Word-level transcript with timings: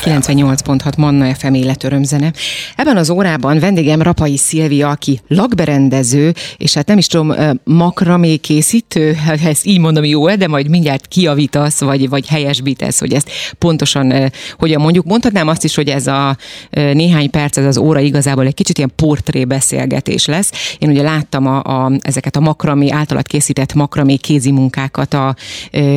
FM. 0.00 0.08
98.6 0.10 0.96
Manna 0.96 1.34
FM 1.34 1.54
életörömzene. 1.54 2.32
Ebben 2.76 2.96
az 2.96 3.10
órában 3.10 3.58
vendégem 3.58 4.02
Rapai 4.02 4.36
Szilvia, 4.36 4.88
aki 4.88 5.20
lakberendező, 5.28 6.34
és 6.56 6.74
hát 6.74 6.86
nem 6.86 6.98
is 6.98 7.06
tudom, 7.06 7.34
makramé 7.64 8.36
készítő, 8.36 9.16
ezt 9.44 9.66
így 9.66 9.78
mondom 9.78 10.04
jó 10.04 10.34
de 10.34 10.48
majd 10.48 10.68
mindjárt 10.68 11.06
kiavítasz, 11.06 11.80
vagy, 11.80 12.08
vagy 12.08 12.28
helyesbítesz, 12.28 12.98
hogy 12.98 13.12
ezt 13.12 13.30
pontosan 13.58 14.30
hogyan 14.58 14.80
mondjuk. 14.80 15.04
Mondhatnám 15.04 15.48
azt 15.48 15.64
is, 15.64 15.74
hogy 15.74 15.88
ez 15.88 16.06
a 16.06 16.36
néhány 16.70 17.30
perc, 17.30 17.56
ez 17.56 17.64
az 17.64 17.78
óra 17.78 18.00
igazából 18.00 18.46
egy 18.46 18.54
kicsit 18.54 18.78
ilyen 18.78 18.92
portré 18.96 19.44
beszélgetés 19.44 20.26
lesz. 20.26 20.76
Én 20.78 20.90
ugye 20.90 21.02
láttam 21.02 21.46
a, 21.46 21.62
a, 21.62 21.92
ezeket 22.00 22.36
a 22.36 22.40
makramé, 22.40 22.90
általad 22.90 23.26
készített 23.26 23.74
makramé 23.74 24.16
kézi 24.16 24.50
munkákat 24.50 25.14
a, 25.14 25.34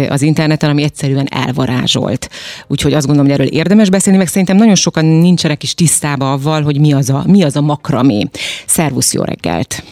az 0.09 0.21
interneten, 0.21 0.70
ami 0.70 0.83
egyszerűen 0.83 1.27
elvarázsolt. 1.29 2.29
Úgyhogy 2.67 2.93
azt 2.93 3.05
gondolom, 3.05 3.31
hogy 3.31 3.39
erről 3.39 3.53
érdemes 3.53 3.89
beszélni, 3.93 4.17
meg 4.17 4.27
szerintem 4.27 4.57
nagyon 4.57 4.75
sokan 4.75 5.05
nincsenek 5.05 5.63
is 5.63 5.73
tisztában 5.73 6.31
avval, 6.31 6.61
hogy 6.61 6.79
mi 6.79 6.93
az 6.93 7.09
a, 7.09 7.23
mi 7.27 7.43
az 7.43 7.55
a 7.55 7.61
makramé. 7.61 8.27
Szervusz, 8.66 9.13
jó 9.13 9.23
reggelt! 9.23 9.83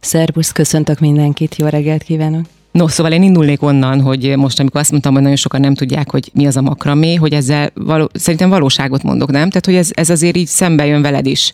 Szervusz, 0.00 0.52
köszöntök 0.52 0.98
mindenkit, 0.98 1.56
jó 1.56 1.66
reggelt 1.66 2.02
kívánok! 2.02 2.44
No, 2.70 2.88
szóval 2.88 3.12
én 3.12 3.22
indulnék 3.22 3.62
onnan, 3.62 4.00
hogy 4.00 4.36
most, 4.36 4.60
amikor 4.60 4.80
azt 4.80 4.90
mondtam, 4.90 5.12
hogy 5.12 5.22
nagyon 5.22 5.36
sokan 5.36 5.60
nem 5.60 5.74
tudják, 5.74 6.10
hogy 6.10 6.30
mi 6.32 6.46
az 6.46 6.56
a 6.56 6.62
makramé, 6.62 7.14
hogy 7.14 7.32
ezzel 7.32 7.70
való, 7.74 8.10
szerintem 8.12 8.48
valóságot 8.48 9.02
mondok, 9.02 9.30
nem? 9.30 9.48
Tehát, 9.48 9.64
hogy 9.64 9.74
ez, 9.74 9.90
ez 9.92 10.10
azért 10.10 10.36
így 10.36 10.46
szembe 10.46 10.86
jön 10.86 11.02
veled 11.02 11.26
is. 11.26 11.52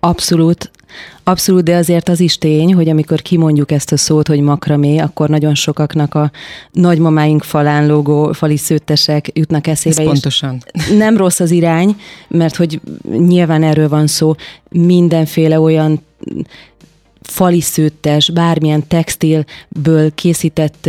Abszolút. 0.00 0.70
Abszolút, 1.22 1.62
de 1.62 1.76
azért 1.76 2.08
az 2.08 2.20
is 2.20 2.38
tény, 2.38 2.74
hogy 2.74 2.88
amikor 2.88 3.22
kimondjuk 3.22 3.70
ezt 3.70 3.92
a 3.92 3.96
szót, 3.96 4.28
hogy 4.28 4.40
makramé, 4.40 4.98
akkor 4.98 5.28
nagyon 5.28 5.54
sokaknak 5.54 6.14
a 6.14 6.30
nagymamáink 6.72 7.42
falán 7.42 7.86
lógó 7.86 8.32
fali 8.32 8.56
szőttesek 8.56 9.30
jutnak 9.32 9.66
eszébe. 9.66 10.00
Ez 10.00 10.06
pontosan. 10.06 10.62
Nem 10.96 11.16
rossz 11.16 11.40
az 11.40 11.50
irány, 11.50 11.96
mert 12.28 12.56
hogy 12.56 12.80
nyilván 13.18 13.62
erről 13.62 13.88
van 13.88 14.06
szó, 14.06 14.34
mindenféle 14.70 15.60
olyan 15.60 16.00
fali 17.22 17.60
szőttes, 17.60 18.30
bármilyen 18.30 18.86
textilből 18.88 20.14
készített 20.14 20.88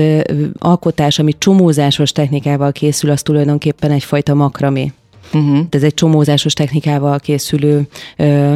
alkotás, 0.57 1.19
ami 1.19 1.33
csomózásos 1.37 2.11
technikával 2.11 2.71
készül, 2.71 3.09
az 3.09 3.21
tulajdonképpen 3.21 3.91
egyfajta 3.91 4.33
makramé. 4.33 4.91
Uh-huh. 5.33 5.59
Ez 5.69 5.83
egy 5.83 5.93
csomózásos 5.93 6.53
technikával 6.53 7.19
készülő 7.19 7.87
ö, 8.17 8.55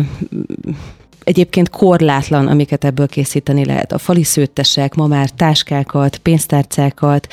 egyébként 1.29 1.69
korlátlan, 1.69 2.47
amiket 2.47 2.83
ebből 2.83 3.07
készíteni 3.07 3.65
lehet. 3.65 3.91
A 3.91 3.97
fali 3.97 4.23
szőttesek 4.23 4.95
ma 4.95 5.07
már 5.07 5.29
táskákat, 5.29 6.17
pénztárcákat, 6.17 7.27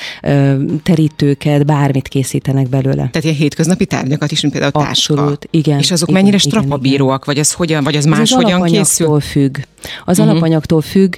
terítőket, 0.83 1.65
bármit 1.65 2.07
készítenek 2.07 2.69
belőle. 2.69 2.95
Tehát 2.95 3.23
ilyen 3.23 3.35
hétköznapi 3.35 3.85
tárgyakat 3.85 4.31
is, 4.31 4.41
mint 4.41 4.53
például 4.53 4.73
a 4.75 4.85
táska. 4.85 5.13
Abszolút, 5.13 5.47
igen. 5.51 5.79
És 5.79 5.91
azok 5.91 6.09
igen, 6.09 6.21
mennyire 6.21 6.37
strapabíróak, 6.37 7.25
vagy 7.25 7.39
az 7.39 7.53
hogyan, 7.53 7.83
vagy 7.83 7.95
az 7.95 8.05
más 8.05 8.19
az 8.19 8.31
hogyan 8.31 8.63
készül? 8.63 9.19
függ. 9.19 9.57
Az 10.05 10.19
uh-huh. 10.19 10.31
alapanyagtól 10.31 10.81
függ. 10.81 11.15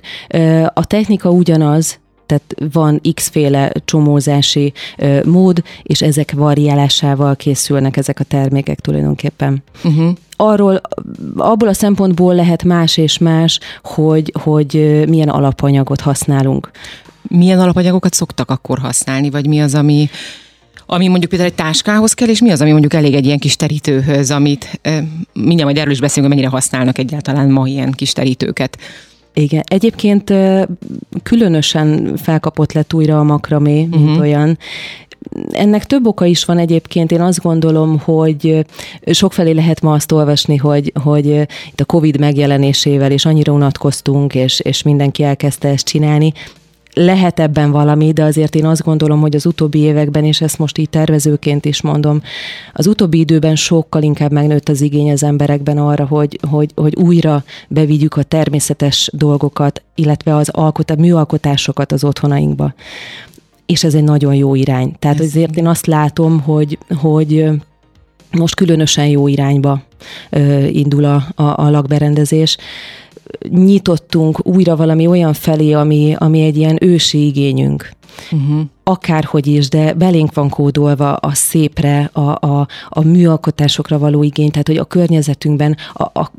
A 0.74 0.86
technika 0.86 1.30
ugyanaz, 1.30 2.00
tehát 2.26 2.56
van 2.72 3.02
x-féle 3.14 3.72
csomózási 3.86 4.74
ö, 4.98 5.20
mód, 5.26 5.64
és 5.84 6.02
ezek 6.02 6.32
variálásával 6.32 7.36
készülnek 7.36 7.98
ezek 7.98 8.20
a 8.20 8.24
termékek 8.24 8.80
tulajdonképpen. 8.80 9.64
Uh-huh. 9.84 10.12
Arról, 10.42 10.82
abból 11.38 11.68
a 11.68 11.74
szempontból 11.74 12.36
lehet 12.36 12.64
más 12.64 12.98
és 12.98 13.18
más, 13.18 13.60
hogy, 13.84 14.34
hogy 14.42 15.04
milyen 15.08 15.30
alapanyagot 15.30 16.02
használunk. 16.02 16.72
Milyen 17.22 17.60
alapanyagokat 17.60 18.14
szoktak 18.14 18.52
akkor 18.52 18.80
használni, 18.80 19.30
vagy 19.30 19.48
mi 19.48 19.62
az, 19.62 19.76
ami 19.76 20.10
ami 20.92 21.08
mondjuk 21.08 21.30
például 21.30 21.52
egy 21.52 21.56
táskához 21.56 22.14
kell, 22.14 22.28
és 22.28 22.42
mi 22.42 22.52
az, 22.52 22.62
ami 22.62 22.72
mondjuk 22.72 22.94
elég 22.94 23.14
egy 23.14 23.26
ilyen 23.26 23.40
kis 23.40 23.56
terítőhöz, 23.56 24.32
amit 24.32 24.80
mindjárt 25.34 25.64
majd 25.64 25.78
erről 25.78 25.92
is 25.92 26.00
beszélünk, 26.00 26.28
hogy 26.28 26.36
mennyire 26.36 26.56
használnak 26.56 26.98
egyáltalán 26.98 27.50
ma 27.50 27.68
ilyen 27.68 27.92
kis 27.92 28.14
terítőket. 28.14 28.78
Igen, 29.34 29.64
egyébként 29.68 30.34
különösen 31.24 32.18
felkapott 32.18 32.74
lett 32.74 32.94
újra 32.94 33.20
a 33.20 33.24
makramé, 33.24 33.86
mint 33.86 33.96
uh-huh. 33.96 34.20
olyan. 34.20 34.58
Ennek 35.52 35.86
több 35.86 36.08
oka 36.08 36.26
is 36.26 36.46
van 36.46 36.58
egyébként. 36.58 37.12
Én 37.12 37.22
azt 37.22 37.42
gondolom, 37.42 38.00
hogy 38.00 38.66
sokfelé 39.06 39.52
lehet 39.52 39.82
ma 39.82 39.94
azt 39.94 40.12
olvasni, 40.12 40.56
hogy, 40.56 40.92
hogy 41.04 41.26
itt 41.72 41.80
a 41.80 41.86
Covid 41.86 42.20
megjelenésével 42.20 43.12
is 43.12 43.26
annyira 43.26 43.54
unatkoztunk, 43.54 44.36
és, 44.36 44.60
és 44.60 44.84
mindenki 44.84 45.24
elkezdte 45.24 45.68
ezt 45.68 45.86
csinálni 45.86 46.34
lehet 46.94 47.40
ebben 47.40 47.72
valami, 47.72 48.12
de 48.12 48.24
azért 48.24 48.56
én 48.56 48.66
azt 48.66 48.84
gondolom, 48.84 49.20
hogy 49.20 49.36
az 49.36 49.46
utóbbi 49.46 49.80
években, 49.80 50.26
és 50.26 50.42
ezt 50.42 50.58
most 50.58 50.78
így 50.78 50.90
tervezőként 50.90 51.66
is 51.66 51.82
mondom, 51.82 52.22
az 52.74 52.88
utóbbi 52.88 53.20
időben 53.20 53.56
sokkal 53.56 54.04
inkább 54.04 54.32
megnőtt 54.32 54.70
az 54.70 54.82
igény 54.82 55.12
az 55.12 55.24
emberekben 55.24 55.78
arra, 55.78 56.06
hogy, 56.06 56.40
hogy, 56.50 56.72
hogy 56.76 56.96
újra 56.96 57.44
bevigyük 57.68 58.16
a 58.16 58.24
természetes 58.24 59.10
dolgokat, 59.14 59.82
illetve 59.96 60.36
az 60.36 60.50
alkot, 60.50 60.90
a 60.90 60.96
műalkotásokat 60.96 61.92
az 61.92 62.04
otthonainkba. 62.04 62.74
És 63.70 63.84
ez 63.84 63.94
egy 63.94 64.04
nagyon 64.04 64.34
jó 64.34 64.56
irány. 64.56 64.94
Tehát 65.00 65.20
ez 65.20 65.26
azért 65.26 65.56
én 65.56 65.68
azt 65.68 65.86
látom, 65.86 66.40
hogy, 66.40 66.78
hogy 66.96 67.46
most 68.32 68.56
különösen 68.56 69.08
jó 69.08 69.28
irányba 69.28 69.82
indul 70.68 71.06
a, 71.06 71.24
a, 71.36 71.44
a 71.44 71.70
lakberendezés 71.70 72.58
nyitottunk 73.50 74.48
újra 74.48 74.76
valami 74.76 75.08
olyan 75.08 75.34
felé, 75.34 75.72
ami, 75.72 76.16
ami 76.18 76.42
egy 76.42 76.58
ilyen 76.58 76.78
ősi 76.82 77.26
igényünk. 77.26 77.90
Uh-huh. 78.32 78.62
Akárhogy 78.84 79.48
is, 79.48 79.70
de 79.70 79.94
belénk 79.94 80.34
van 80.34 80.50
kódolva 80.50 81.16
a 81.16 81.34
szépre, 81.34 82.10
a, 82.14 82.20
a, 82.20 82.68
a 82.90 83.02
műalkotásokra 83.02 83.98
való 83.98 84.24
igény, 84.24 84.52
tehát 84.52 84.68
hogy 84.68 84.78
a 84.78 84.86
környezetünkben 84.86 85.78
a, 85.94 86.04
a 86.04 86.32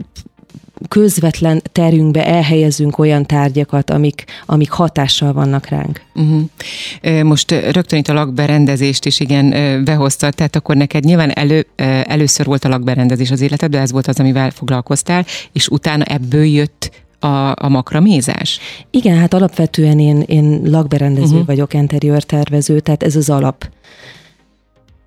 közvetlen 0.89 1.63
terünkbe 1.73 2.27
elhelyezünk 2.27 2.99
olyan 2.99 3.27
tárgyakat, 3.27 3.91
amik, 3.91 4.25
amik 4.47 4.71
hatással 4.71 5.33
vannak 5.33 5.67
ránk. 5.67 6.01
Uh-huh. 6.15 7.23
Most 7.23 7.51
rögtön 7.51 7.99
itt 7.99 8.09
a 8.09 8.13
lakberendezést 8.13 9.05
is 9.05 9.21
igen 9.21 9.51
behoztad, 9.85 10.35
tehát 10.35 10.57
akkor 10.57 10.77
neked 10.77 11.05
nyilván 11.05 11.31
elő, 11.31 11.67
először 12.05 12.47
volt 12.47 12.65
a 12.65 12.69
lakberendezés 12.69 13.31
az 13.31 13.41
de 13.71 13.79
ez 13.79 13.93
volt 13.93 14.07
az, 14.07 14.21
amivel 14.21 14.51
foglalkoztál, 14.51 15.27
és 15.53 15.69
utána 15.69 16.05
ebből 16.05 16.45
jött 16.45 16.91
a, 17.19 17.65
a 17.65 17.69
makramézás? 17.69 18.61
Igen, 18.91 19.19
hát 19.19 19.35
alapvetően 19.35 19.99
én, 19.99 20.21
én 20.27 20.61
lakberendező 20.65 21.33
uh-huh. 21.33 21.47
vagyok, 21.47 21.75
interiőr 21.75 22.23
tervező, 22.23 22.81
tehát 22.81 23.03
ez 23.03 23.17
az 23.17 23.31
alap. 23.31 23.69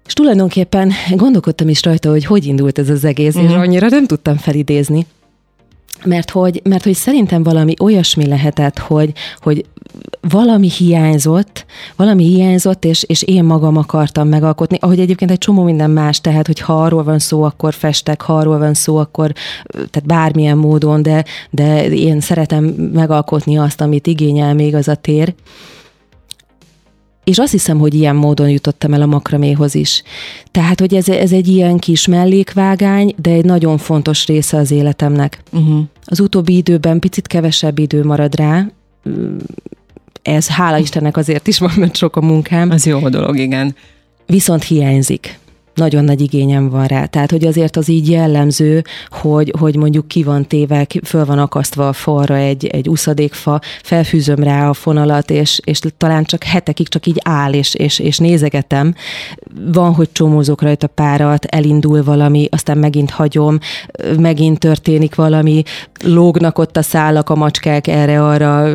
És 0.05 0.13
tulajdonképpen 0.13 0.91
gondolkodtam 1.15 1.69
is 1.69 1.83
rajta, 1.83 2.09
hogy 2.09 2.25
hogy 2.25 2.45
indult 2.45 2.79
ez 2.79 2.89
az 2.89 3.03
egész, 3.03 3.35
uh-huh. 3.35 3.51
és 3.51 3.57
annyira 3.57 3.87
nem 3.89 4.05
tudtam 4.05 4.37
felidézni 4.37 5.05
mert 6.05 6.29
hogy, 6.29 6.61
mert 6.63 6.83
hogy 6.83 6.93
szerintem 6.93 7.43
valami 7.43 7.73
olyasmi 7.79 8.25
lehetett, 8.25 8.77
hogy, 8.77 9.11
hogy 9.39 9.65
valami 10.29 10.69
hiányzott, 10.69 11.65
valami 11.95 12.23
hiányzott, 12.23 12.85
és, 12.85 13.03
és 13.03 13.21
én 13.21 13.43
magam 13.43 13.77
akartam 13.77 14.27
megalkotni, 14.27 14.77
ahogy 14.81 14.99
egyébként 14.99 15.31
egy 15.31 15.37
csomó 15.37 15.63
minden 15.63 15.89
más, 15.89 16.21
tehát, 16.21 16.47
hogy 16.47 16.59
ha 16.59 16.83
arról 16.83 17.03
van 17.03 17.19
szó, 17.19 17.43
akkor 17.43 17.73
festek, 17.73 18.21
ha 18.21 18.37
arról 18.37 18.57
van 18.57 18.73
szó, 18.73 18.97
akkor 18.97 19.31
tehát 19.67 20.05
bármilyen 20.05 20.57
módon, 20.57 21.01
de, 21.01 21.25
de 21.49 21.87
én 21.87 22.19
szeretem 22.19 22.63
megalkotni 22.93 23.57
azt, 23.57 23.81
amit 23.81 24.07
igényel 24.07 24.53
még 24.53 24.75
az 24.75 24.87
a 24.87 24.95
tér. 24.95 25.33
És 27.23 27.37
azt 27.37 27.51
hiszem, 27.51 27.79
hogy 27.79 27.93
ilyen 27.93 28.15
módon 28.15 28.49
jutottam 28.49 28.93
el 28.93 29.01
a 29.01 29.05
makraméhoz 29.05 29.75
is. 29.75 30.03
Tehát, 30.51 30.79
hogy 30.79 30.95
ez, 30.95 31.09
ez 31.09 31.31
egy 31.31 31.47
ilyen 31.47 31.77
kis 31.77 32.07
mellékvágány, 32.07 33.13
de 33.17 33.29
egy 33.29 33.45
nagyon 33.45 33.77
fontos 33.77 34.25
része 34.25 34.57
az 34.57 34.71
életemnek. 34.71 35.43
Uh-huh. 35.51 35.83
Az 36.05 36.19
utóbbi 36.19 36.55
időben 36.55 36.99
picit 36.99 37.27
kevesebb 37.27 37.79
idő 37.79 38.03
marad 38.03 38.35
rá, 38.35 38.65
ez 40.21 40.47
hála 40.47 40.77
Istennek 40.77 41.17
azért 41.17 41.47
is 41.47 41.59
van, 41.59 41.71
mert 41.75 41.95
sok 41.95 42.15
a 42.15 42.21
munkám. 42.21 42.69
Az 42.69 42.85
jó 42.85 43.09
dolog, 43.09 43.37
igen. 43.37 43.75
Viszont 44.25 44.63
hiányzik 44.63 45.39
nagyon 45.73 46.03
nagy 46.03 46.21
igényem 46.21 46.69
van 46.69 46.85
rá. 46.85 47.05
Tehát, 47.05 47.31
hogy 47.31 47.45
azért 47.45 47.77
az 47.77 47.89
így 47.89 48.09
jellemző, 48.09 48.83
hogy, 49.09 49.53
hogy 49.59 49.75
mondjuk 49.75 50.07
ki 50.07 50.23
van 50.23 50.47
téve, 50.47 50.87
föl 51.05 51.25
van 51.25 51.39
akasztva 51.39 51.87
a 51.87 51.93
falra 51.93 52.35
egy, 52.35 52.65
egy 52.65 52.89
uszadékfa, 52.89 53.61
felfűzöm 53.83 54.43
rá 54.43 54.69
a 54.69 54.73
fonalat, 54.73 55.31
és, 55.31 55.59
és 55.63 55.79
talán 55.97 56.23
csak 56.23 56.43
hetekig 56.43 56.87
csak 56.87 57.05
így 57.05 57.19
áll, 57.23 57.53
és, 57.53 57.73
és, 57.73 57.99
és 57.99 58.17
nézegetem. 58.17 58.95
Van, 59.71 59.93
hogy 59.93 60.09
csomózok 60.11 60.61
rajta 60.61 60.87
párat, 60.87 61.45
elindul 61.45 62.03
valami, 62.03 62.47
aztán 62.51 62.77
megint 62.77 63.09
hagyom, 63.09 63.57
megint 64.19 64.59
történik 64.59 65.15
valami, 65.15 65.63
lógnak 66.03 66.57
ott 66.57 66.77
a 66.77 66.81
szálak, 66.81 67.29
a 67.29 67.35
macskák 67.35 67.87
erre-arra 67.87 68.73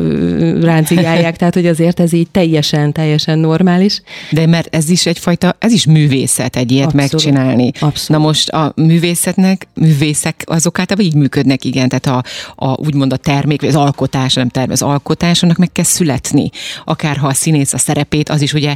ráncigálják, 0.61 1.37
tehát, 1.37 1.53
hogy 1.53 1.65
azért 1.65 1.99
ez 1.99 2.13
így 2.13 2.29
teljesen, 2.31 2.91
teljesen 2.91 3.39
normális. 3.39 4.01
De 4.31 4.45
mert 4.45 4.75
ez 4.75 4.89
is 4.89 5.05
egyfajta, 5.05 5.55
ez 5.59 5.71
is 5.71 5.85
művészet, 5.85 6.55
egy 6.55 6.71
Abszolút. 6.93 7.11
megcsinálni. 7.11 7.71
Abszolút. 7.79 8.07
Na 8.07 8.17
most 8.17 8.49
a 8.49 8.73
művészetnek, 8.75 9.67
művészek 9.73 10.43
azok 10.45 10.79
általában 10.79 11.11
így 11.11 11.15
működnek, 11.15 11.63
igen, 11.65 11.89
tehát 11.89 12.07
a, 12.07 12.23
a 12.65 12.79
úgymond 12.79 13.13
a 13.13 13.17
termék, 13.17 13.63
az 13.63 13.75
alkotás, 13.75 14.33
nem 14.33 14.49
termék, 14.49 14.71
az 14.71 14.81
alkotás, 14.81 15.43
annak 15.43 15.57
meg 15.57 15.71
kell 15.71 15.85
születni. 15.85 16.49
Akár 16.85 17.17
ha 17.17 17.27
a 17.27 17.33
színész 17.33 17.73
a 17.73 17.77
szerepét, 17.77 18.29
az 18.29 18.41
is 18.41 18.53
ugye 18.53 18.75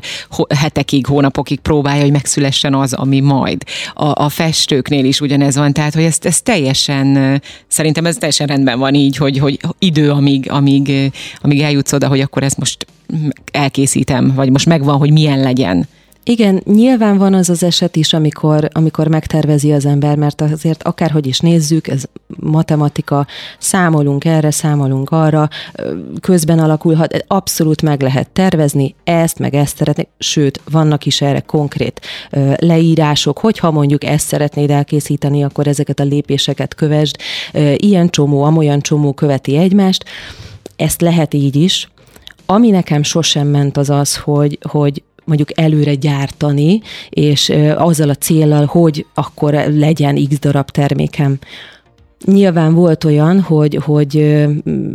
hetekig, 0.56 1.06
hónapokig 1.06 1.60
próbálja, 1.60 2.01
hogy 2.01 2.12
megszülessen 2.12 2.74
az, 2.74 2.94
ami 2.94 3.19
majd. 3.19 3.63
A, 3.94 4.24
a 4.24 4.30
festőknél 4.30 5.06
is 5.06 5.21
ugyanez 5.21 5.56
van, 5.56 5.74
tehát 5.74 5.94
hogy 5.94 6.04
ez, 6.04 6.18
ez 6.21 6.42
teljesen, 6.42 7.42
szerintem 7.68 8.06
ez 8.06 8.16
teljesen 8.16 8.48
rendben 8.48 8.80
van 8.80 8.94
így, 8.94 9.18
hogy, 9.18 9.38
hogy 9.38 9.59
idő, 9.80 10.12
amíg, 10.12 10.51
amíg, 10.51 11.12
amíg 11.42 11.62
eljutsz 11.62 11.94
oda, 11.94 12.07
hogy 12.07 12.19
akkor 12.19 12.44
ezt 12.44 12.57
most 12.57 12.86
elkészítem, 13.51 14.33
vagy 14.36 14.50
most 14.50 14.66
megvan, 14.66 14.98
hogy 14.98 15.12
milyen 15.12 15.39
legyen. 15.39 15.88
Igen, 16.25 16.62
nyilván 16.66 17.18
van 17.18 17.34
az 17.34 17.50
az 17.50 17.64
eset 17.64 17.96
is, 17.96 18.14
amikor, 18.14 18.70
amikor 18.72 19.08
megtervezi 19.08 19.72
az 19.72 19.86
ember, 19.86 20.18
mert 20.18 20.42
azért 20.42 20.84
akárhogy 20.84 21.28
is 21.28 21.40
nézzük, 21.40 21.88
ez 21.88 22.04
matematika, 22.40 23.28
számolunk 23.60 24.25
erre, 24.25 24.52
számolunk 24.52 25.10
arra, 25.12 25.50
közben 26.20 26.60
alakulhat, 26.60 27.24
abszolút 27.28 27.81
meg 27.81 28.02
lehet 28.02 28.30
tervezni, 28.30 28.96
ezt, 29.04 29.40
meg 29.40 29.54
ezt 29.54 29.78
szeretni, 29.78 30.08
sőt, 30.18 30.62
vannak 30.72 31.06
is 31.06 31.22
erre 31.22 31.40
konkrét 31.40 32.02
leírások, 32.56 33.38
hogyha 33.38 33.72
mondjuk 33.72 34.04
ezt 34.04 34.28
szeretnéd 34.28 34.69
elkészíteni, 34.69 35.44
akkor 35.44 35.68
ezeket 35.68 36.00
a 36.00 36.04
lépéseket 36.04 36.76
kövesd, 36.76 37.16
ilyen 37.76 38.10
csomó, 38.10 38.44
amolyan 38.44 38.80
csomó 38.80 39.14
követi 39.14 39.58
egymást, 39.58 40.06
ezt 40.76 41.02
lehet 41.02 41.34
így 41.34 41.56
is, 41.56 41.88
ami 42.46 42.69
nekem 42.69 43.04
sosem 43.04 43.48
ment 43.48 43.78
az 43.78 43.90
az, 43.90 44.18
hogy, 44.18 44.58
hogy 44.62 45.04
mondjuk 45.25 45.60
előre 45.60 45.96
gyártani, 45.96 46.81
és 47.10 47.54
azzal 47.75 48.10
a 48.10 48.16
célral, 48.16 48.66
hogy 48.66 49.06
akkor 49.14 49.54
legyen 49.54 50.28
x 50.30 50.40
darab 50.40 50.70
termékem. 50.70 51.40
Nyilván 52.25 52.74
volt 52.74 53.04
olyan, 53.04 53.42
hogy, 53.42 53.80
hogy 53.86 54.46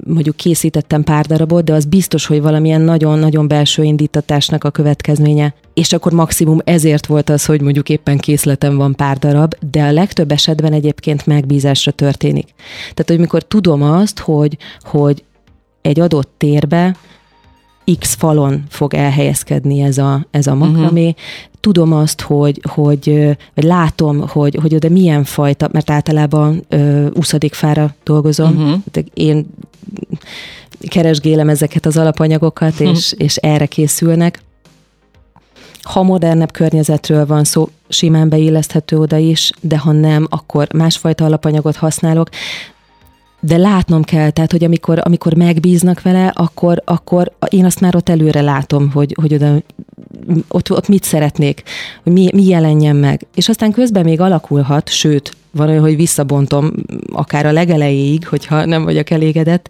mondjuk 0.05 0.37
készítettem 0.37 1.03
pár 1.03 1.27
darabot, 1.27 1.65
de 1.65 1.73
az 1.73 1.85
biztos, 1.85 2.27
hogy 2.27 2.43
valamilyen 2.43 2.81
nagyon-nagyon 2.81 3.49
belső 3.49 3.83
indítatásnak 3.83 4.65
a 4.65 4.71
következménye. 4.71 5.55
És 5.75 5.93
akkor 5.93 6.13
maximum 6.13 6.59
ezért 6.65 7.07
volt 7.07 7.31
az, 7.31 7.45
hogy 7.45 7.61
mondjuk 7.61 7.89
éppen 7.89 8.19
készletem 8.19 8.77
van 8.77 8.95
pár 8.95 9.19
darab, 9.19 9.55
de 9.71 9.83
a 9.83 9.93
legtöbb 9.93 10.33
esetben 10.33 10.73
egyébként 10.73 11.27
megbízásra 11.27 11.93
történik. 11.93 12.47
Tehát, 12.79 13.07
hogy 13.07 13.19
mikor 13.19 13.43
tudom 13.43 13.83
azt, 13.83 14.19
hogy, 14.19 14.57
hogy 14.81 15.25
egy 15.83 16.01
adott 16.01 16.31
térbe 16.37 16.97
X 17.99 18.15
falon 18.15 18.65
fog 18.69 18.95
elhelyezkedni 18.95 19.81
ez 19.81 19.99
a, 19.99 20.27
ez 20.31 20.47
a 20.47 20.55
makramé. 20.55 21.07
Uh-huh. 21.07 21.17
Tudom 21.61 21.93
azt, 21.93 22.21
hogy, 22.21 22.61
hogy 22.69 23.37
vagy 23.55 23.65
látom, 23.65 24.29
hogy, 24.29 24.59
hogy 24.61 24.75
oda 24.75 24.89
milyen 24.89 25.25
fajta, 25.25 25.69
mert 25.73 25.91
általában 25.91 26.65
ö, 26.69 27.07
fára 27.51 27.95
dolgozom. 28.05 28.57
Uh-huh. 28.57 29.05
Én 29.15 29.47
keresgélem 30.89 31.49
ezeket 31.49 31.87
az 31.87 31.97
alapanyagokat, 31.97 32.73
uh-huh. 32.73 32.89
és, 32.91 33.15
és 33.17 33.37
erre 33.37 33.67
készülnek. 33.67 34.43
Ha 35.83 36.03
modernebb 36.03 36.53
környezetről 36.53 37.27
van 37.27 37.45
szó, 37.45 37.69
simán 37.89 38.29
beilleszthető 38.29 38.99
oda 38.99 39.17
is, 39.17 39.51
de 39.61 39.79
ha 39.79 39.93
nem, 39.93 40.27
akkor 40.31 40.69
másfajta 40.75 41.25
alapanyagot 41.25 41.77
használok 41.77 42.29
de 43.41 43.57
látnom 43.57 44.03
kell, 44.03 44.31
tehát, 44.31 44.51
hogy 44.51 44.65
amikor, 44.65 45.01
amikor 45.05 45.35
megbíznak 45.35 46.03
vele, 46.03 46.27
akkor, 46.27 46.83
akkor 46.85 47.33
én 47.49 47.65
azt 47.65 47.81
már 47.81 47.97
ott 47.97 48.09
előre 48.09 48.41
látom, 48.41 48.91
hogy, 48.91 49.15
hogy 49.21 49.35
oda, 49.35 49.63
ott, 50.49 50.71
ott 50.71 50.89
mit 50.89 51.05
szeretnék, 51.05 51.63
hogy 52.03 52.13
mi, 52.13 52.29
mi 52.35 52.45
jelenjen 52.45 52.97
meg. 52.97 53.27
És 53.35 53.49
aztán 53.49 53.73
közben 53.73 54.05
még 54.05 54.21
alakulhat, 54.21 54.89
sőt, 54.89 55.37
van 55.51 55.69
olyan, 55.69 55.83
hogy 55.83 55.97
visszabontom 55.97 56.73
akár 57.13 57.47
a 57.47 57.53
legelejéig, 57.53 58.27
hogyha 58.27 58.65
nem 58.65 58.85
vagyok 58.85 59.11
elégedett, 59.11 59.69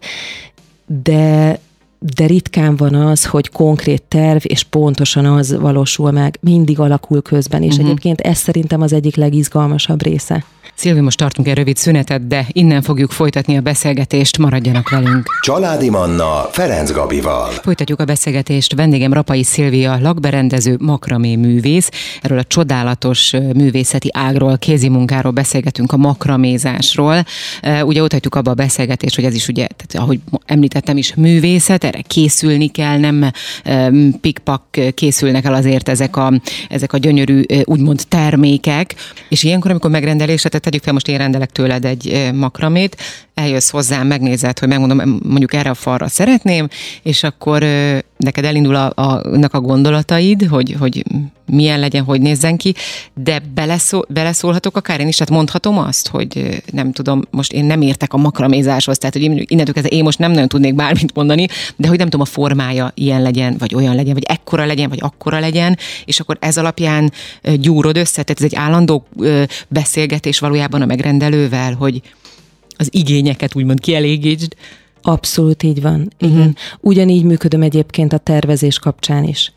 de, 1.03 1.59
de 1.99 2.25
ritkán 2.25 2.75
van 2.75 2.93
az, 2.93 3.25
hogy 3.25 3.49
konkrét 3.49 4.03
terv, 4.07 4.41
és 4.43 4.63
pontosan 4.63 5.25
az 5.25 5.57
valósul 5.59 6.11
meg, 6.11 6.37
mindig 6.41 6.79
alakul 6.79 7.21
közben, 7.21 7.63
és 7.63 7.71
uh-huh. 7.71 7.85
egyébként 7.85 8.21
ez 8.21 8.37
szerintem 8.37 8.81
az 8.81 8.93
egyik 8.93 9.15
legizgalmasabb 9.15 10.03
része. 10.03 10.43
Szilvi, 10.75 10.99
most 10.99 11.17
tartunk 11.17 11.47
egy 11.47 11.55
rövid 11.55 11.77
szünetet, 11.77 12.27
de 12.27 12.45
innen 12.51 12.81
fogjuk 12.81 13.11
folytatni 13.11 13.57
a 13.57 13.61
beszélgetést, 13.61 14.37
maradjanak 14.37 14.89
velünk. 14.89 15.39
Családi 15.41 15.89
Manna 15.89 16.47
Ferenc 16.51 16.91
Gabival. 16.91 17.49
Folytatjuk 17.49 17.99
a 17.99 18.05
beszélgetést. 18.05 18.73
Vendégem 18.73 19.13
Rapai 19.13 19.43
Szilvia, 19.43 19.97
lakberendező, 20.01 20.75
makramé 20.79 21.35
művész. 21.35 21.89
Erről 22.21 22.37
a 22.37 22.43
csodálatos 22.43 23.31
művészeti 23.53 24.09
ágról, 24.13 24.57
kézi 24.57 24.89
munkáról 24.89 25.31
beszélgetünk, 25.31 25.91
a 25.91 25.97
makramézásról. 25.97 27.25
Ugye 27.81 28.03
ott 28.03 28.11
hagytuk 28.11 28.35
abba 28.35 28.51
a 28.51 28.53
beszélgetést, 28.53 29.15
hogy 29.15 29.23
ez 29.23 29.35
is 29.35 29.47
ugye, 29.47 29.67
tehát, 29.67 30.05
ahogy 30.05 30.19
említettem 30.45 30.97
is, 30.97 31.13
művészet, 31.15 31.83
erre 31.83 32.01
készülni 32.01 32.67
kell, 32.67 32.97
nem 32.97 33.31
pikpak 34.21 34.63
készülnek 34.93 35.45
el 35.45 35.53
azért 35.53 35.89
ezek 35.89 36.17
a, 36.17 36.33
ezek 36.69 36.93
a 36.93 36.97
gyönyörű, 36.97 37.43
úgymond 37.63 38.01
termékek. 38.07 38.95
És 39.29 39.43
ilyenkor, 39.43 39.71
amikor 39.71 39.89
megrendelésre, 39.89 40.49
tehát 40.59 40.63
tegyük 40.63 40.83
fel, 40.83 40.93
most 40.93 41.07
én 41.07 41.17
rendelek 41.17 41.51
tőled 41.51 41.85
egy 41.85 42.29
makramét, 42.33 42.97
eljössz 43.33 43.69
hozzám, 43.69 44.07
megnézed, 44.07 44.59
hogy 44.59 44.67
megmondom, 44.67 45.19
mondjuk 45.23 45.53
erre 45.53 45.69
a 45.69 45.73
falra 45.73 46.07
szeretném, 46.07 46.67
és 47.03 47.23
akkor 47.23 47.63
neked 48.17 48.45
elindul 48.45 48.75
a, 48.75 48.91
a, 48.95 49.21
a 49.51 49.59
gondolataid, 49.59 50.47
hogy, 50.49 50.75
hogy 50.79 51.03
milyen 51.45 51.79
legyen, 51.79 52.03
hogy 52.03 52.21
nézzen 52.21 52.57
ki, 52.57 52.73
de 53.13 53.41
beleszól, 53.53 54.05
beleszólhatok 54.09 54.77
akár 54.77 54.99
én 54.99 55.07
is, 55.07 55.15
tehát 55.15 55.33
mondhatom 55.33 55.77
azt, 55.77 56.07
hogy 56.07 56.61
nem 56.71 56.91
tudom, 56.91 57.21
most 57.31 57.53
én 57.53 57.65
nem 57.65 57.81
értek 57.81 58.13
a 58.13 58.17
makramézáshoz, 58.17 58.97
tehát 58.97 59.13
hogy 59.15 59.23
innentől 59.23 59.73
kezdve 59.73 59.95
én 59.95 60.03
most 60.03 60.19
nem 60.19 60.31
nagyon 60.31 60.47
tudnék 60.47 60.75
bármit 60.75 61.15
mondani, 61.15 61.47
de 61.75 61.87
hogy 61.87 61.97
nem 61.97 62.09
tudom, 62.09 62.25
a 62.29 62.29
formája 62.29 62.91
ilyen 62.93 63.21
legyen, 63.21 63.55
vagy 63.57 63.75
olyan 63.75 63.95
legyen, 63.95 64.13
vagy 64.13 64.25
ekkora 64.27 64.65
legyen, 64.65 64.89
vagy 64.89 64.99
akkora 65.01 65.39
legyen, 65.39 65.77
és 66.05 66.19
akkor 66.19 66.37
ez 66.39 66.57
alapján 66.57 67.11
gyúrod 67.41 67.97
össze, 67.97 68.23
tehát 68.23 68.41
ez 68.41 68.43
egy 68.43 68.55
állandó 68.55 69.07
beszélgetés 69.67 70.39
valójában 70.49 70.81
a 70.81 70.85
megrendelővel, 70.85 71.73
hogy 71.73 72.01
az 72.77 72.89
igényeket 72.91 73.55
úgymond 73.55 73.79
kielégítsd. 73.79 74.55
Abszolút 75.01 75.63
így 75.63 75.81
van. 75.81 76.09
Igen. 76.17 76.37
Uh-huh. 76.37 76.53
Ugyanígy 76.79 77.23
működöm 77.23 77.61
egyébként 77.61 78.13
a 78.13 78.17
tervezés 78.17 78.79
kapcsán 78.79 79.23
is. 79.23 79.53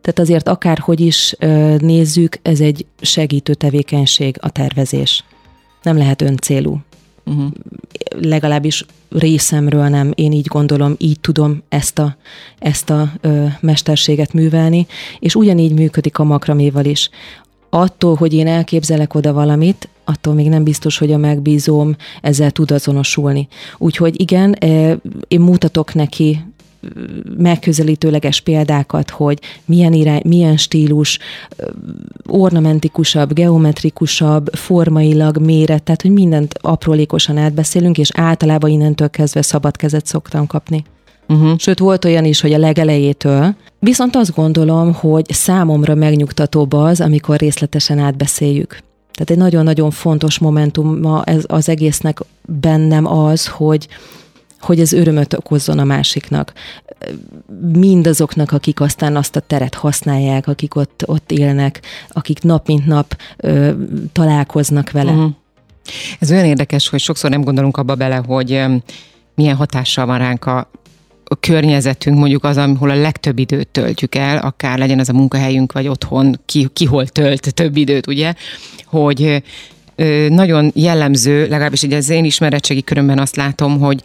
Tehát 0.00 0.18
azért 0.18 0.48
akárhogy 0.48 1.00
is 1.00 1.34
nézzük, 1.78 2.38
ez 2.42 2.60
egy 2.60 2.86
segítő 3.00 3.54
tevékenység 3.54 4.36
a 4.40 4.50
tervezés. 4.50 5.24
Nem 5.82 5.96
lehet 5.96 6.22
öncélú. 6.22 6.80
Uh-huh. 7.24 7.50
Legalábbis 8.20 8.84
részemről 9.10 9.88
nem, 9.88 10.12
én 10.14 10.32
így 10.32 10.46
gondolom, 10.46 10.94
így 10.98 11.20
tudom 11.20 11.62
ezt 11.68 11.98
a, 11.98 12.16
ezt 12.58 12.90
a 12.90 13.12
ö, 13.20 13.46
mesterséget 13.60 14.32
művelni, 14.32 14.86
és 15.18 15.34
ugyanígy 15.34 15.72
működik 15.72 16.18
a 16.18 16.24
makraméval 16.24 16.84
is 16.84 17.10
attól, 17.70 18.14
hogy 18.14 18.34
én 18.34 18.46
elképzelek 18.46 19.14
oda 19.14 19.32
valamit, 19.32 19.88
attól 20.04 20.34
még 20.34 20.48
nem 20.48 20.64
biztos, 20.64 20.98
hogy 20.98 21.12
a 21.12 21.18
megbízóm 21.18 21.96
ezzel 22.22 22.50
tud 22.50 22.70
azonosulni. 22.70 23.48
Úgyhogy 23.78 24.20
igen, 24.20 24.52
e, 24.52 24.98
én 25.28 25.40
mutatok 25.40 25.94
neki 25.94 26.44
megközelítőleges 27.36 28.40
példákat, 28.40 29.10
hogy 29.10 29.38
milyen 29.64 29.92
irány, 29.92 30.22
milyen 30.24 30.56
stílus, 30.56 31.18
ornamentikusabb, 32.26 33.32
geometrikusabb, 33.32 34.48
formailag 34.52 35.38
méret, 35.38 35.82
tehát 35.82 36.02
hogy 36.02 36.10
mindent 36.10 36.54
aprólékosan 36.60 37.36
átbeszélünk, 37.36 37.98
és 37.98 38.10
általában 38.14 38.70
innentől 38.70 39.10
kezdve 39.10 39.42
szabad 39.42 39.76
kezet 39.76 40.06
szoktam 40.06 40.46
kapni. 40.46 40.84
Uh-huh. 41.28 41.58
Sőt, 41.58 41.78
volt 41.78 42.04
olyan 42.04 42.24
is, 42.24 42.40
hogy 42.40 42.52
a 42.52 42.58
legelejétől. 42.58 43.54
Viszont 43.78 44.16
azt 44.16 44.34
gondolom, 44.34 44.94
hogy 44.94 45.24
számomra 45.32 45.94
megnyugtatóbb 45.94 46.72
az, 46.72 47.00
amikor 47.00 47.38
részletesen 47.38 47.98
átbeszéljük. 47.98 48.78
Tehát 49.12 49.30
egy 49.30 49.36
nagyon-nagyon 49.36 49.90
fontos 49.90 50.38
momentum 50.38 51.00
ma 51.00 51.24
ez 51.24 51.44
az 51.46 51.68
egésznek 51.68 52.18
bennem 52.46 53.06
az, 53.06 53.46
hogy 53.46 53.88
hogy 54.60 54.80
ez 54.80 54.92
örömöt 54.92 55.34
okozzon 55.34 55.78
a 55.78 55.84
másiknak. 55.84 56.52
Mindazoknak, 57.72 58.52
akik 58.52 58.80
aztán 58.80 59.16
azt 59.16 59.36
a 59.36 59.40
teret 59.40 59.74
használják, 59.74 60.46
akik 60.46 60.74
ott, 60.74 61.02
ott 61.06 61.32
élnek, 61.32 61.80
akik 62.08 62.42
nap 62.42 62.66
mint 62.66 62.86
nap 62.86 63.16
ö, 63.36 63.70
találkoznak 64.12 64.90
vele. 64.90 65.12
Uh-huh. 65.12 65.30
Ez 66.18 66.30
olyan 66.30 66.44
érdekes, 66.44 66.88
hogy 66.88 67.00
sokszor 67.00 67.30
nem 67.30 67.42
gondolunk 67.42 67.76
abba 67.76 67.94
bele, 67.94 68.16
hogy 68.26 68.64
milyen 69.34 69.56
hatással 69.56 70.06
van 70.06 70.18
ránk 70.18 70.46
a 70.46 70.70
a 71.28 71.36
környezetünk 71.40 72.18
mondjuk 72.18 72.44
az, 72.44 72.56
ahol 72.56 72.90
a 72.90 72.94
legtöbb 72.94 73.38
időt 73.38 73.68
töltjük 73.68 74.14
el, 74.14 74.38
akár 74.38 74.78
legyen 74.78 74.98
az 74.98 75.08
a 75.08 75.12
munkahelyünk, 75.12 75.72
vagy 75.72 75.88
otthon, 75.88 76.40
ki, 76.46 76.68
ki 76.72 76.84
hol 76.84 77.06
tölt 77.06 77.54
több 77.54 77.76
időt, 77.76 78.06
ugye, 78.06 78.34
hogy 78.86 79.42
nagyon 80.28 80.70
jellemző, 80.74 81.40
legalábbis 81.48 81.82
ugye 81.82 81.96
az 81.96 82.08
én 82.08 82.24
ismeretségi 82.24 82.82
körömben 82.82 83.18
azt 83.18 83.36
látom, 83.36 83.78
hogy 83.78 84.02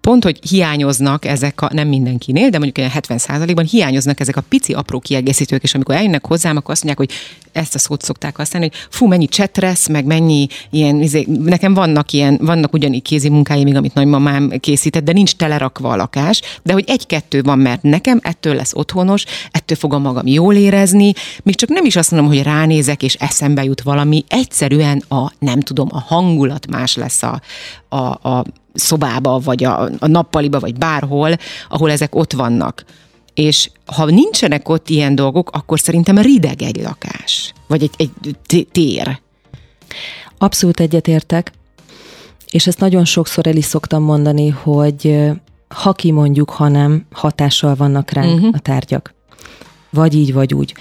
pont, 0.00 0.24
hogy 0.24 0.38
hiányoznak 0.48 1.24
ezek 1.24 1.62
a, 1.62 1.70
nem 1.72 1.88
mindenkinél, 1.88 2.48
de 2.48 2.58
mondjuk 2.58 2.78
olyan 2.78 2.90
70% 2.94 3.52
ban 3.54 3.64
hiányoznak 3.64 4.20
ezek 4.20 4.36
a 4.36 4.42
pici 4.48 4.72
apró 4.72 5.00
kiegészítők, 5.00 5.62
és 5.62 5.74
amikor 5.74 5.94
eljönnek 5.94 6.26
hozzám, 6.26 6.56
akkor 6.56 6.70
azt 6.70 6.84
mondják, 6.84 7.08
hogy 7.08 7.18
ezt 7.52 7.74
a 7.74 7.78
szót 7.78 8.02
szokták 8.02 8.36
használni, 8.36 8.68
hogy 8.72 8.86
fú, 8.90 9.06
mennyi 9.06 9.26
csetresz, 9.26 9.88
meg 9.88 10.04
mennyi 10.04 10.46
ilyen, 10.70 11.02
izé, 11.02 11.26
nekem 11.44 11.74
vannak 11.74 12.12
ilyen, 12.12 12.38
vannak 12.42 12.72
ugyanígy 12.72 13.02
kézi 13.02 13.28
munkáim, 13.28 13.64
még 13.64 13.76
amit 13.76 13.94
nagymamám 13.94 14.48
készített, 14.60 15.04
de 15.04 15.12
nincs 15.12 15.34
telerakva 15.34 15.90
a 15.90 15.96
lakás, 15.96 16.40
de 16.62 16.72
hogy 16.72 16.84
egy-kettő 16.86 17.42
van, 17.42 17.58
mert 17.58 17.82
nekem 17.82 18.18
ettől 18.22 18.54
lesz 18.54 18.74
otthonos, 18.74 19.24
ettől 19.50 19.76
fogom 19.76 20.02
magam 20.02 20.26
jól 20.26 20.54
érezni, 20.54 21.12
még 21.42 21.54
csak 21.54 21.68
nem 21.68 21.84
is 21.84 21.96
azt 21.96 22.10
mondom, 22.10 22.28
hogy 22.28 22.42
ránézek, 22.42 23.02
és 23.02 23.14
eszembe 23.14 23.64
jut 23.64 23.82
valami, 23.82 24.24
egyszerűen 24.28 25.02
a, 25.08 25.32
nem 25.38 25.60
tudom, 25.60 25.88
a 25.92 26.00
hangulat 26.00 26.70
más 26.70 26.96
lesz 26.96 27.22
a, 27.22 27.40
a, 27.88 28.28
a 28.28 28.44
szobába, 28.80 29.38
vagy 29.38 29.64
a, 29.64 29.82
a 29.98 30.06
nappaliba, 30.06 30.60
vagy 30.60 30.78
bárhol, 30.78 31.36
ahol 31.68 31.90
ezek 31.90 32.14
ott 32.14 32.32
vannak. 32.32 32.84
És 33.34 33.70
ha 33.86 34.04
nincsenek 34.04 34.68
ott 34.68 34.88
ilyen 34.88 35.14
dolgok, 35.14 35.50
akkor 35.52 35.80
szerintem 35.80 36.18
rideg 36.18 36.62
egy 36.62 36.82
lakás, 36.82 37.52
vagy 37.66 37.82
egy, 37.82 38.10
egy 38.46 38.66
tér. 38.72 39.20
Abszolút 40.38 40.80
egyetértek, 40.80 41.52
és 42.50 42.66
ezt 42.66 42.80
nagyon 42.80 43.04
sokszor 43.04 43.46
el 43.46 43.56
is 43.56 43.64
szoktam 43.64 44.02
mondani, 44.02 44.48
hogy 44.48 45.30
ha 45.68 45.92
kimondjuk, 45.92 46.50
ha 46.50 46.68
nem, 46.68 47.06
hatással 47.12 47.74
vannak 47.74 48.10
ránk 48.10 48.34
uh-huh. 48.34 48.54
a 48.54 48.58
tárgyak. 48.58 49.14
Vagy 49.90 50.14
így, 50.14 50.32
vagy 50.32 50.54
úgy. 50.54 50.74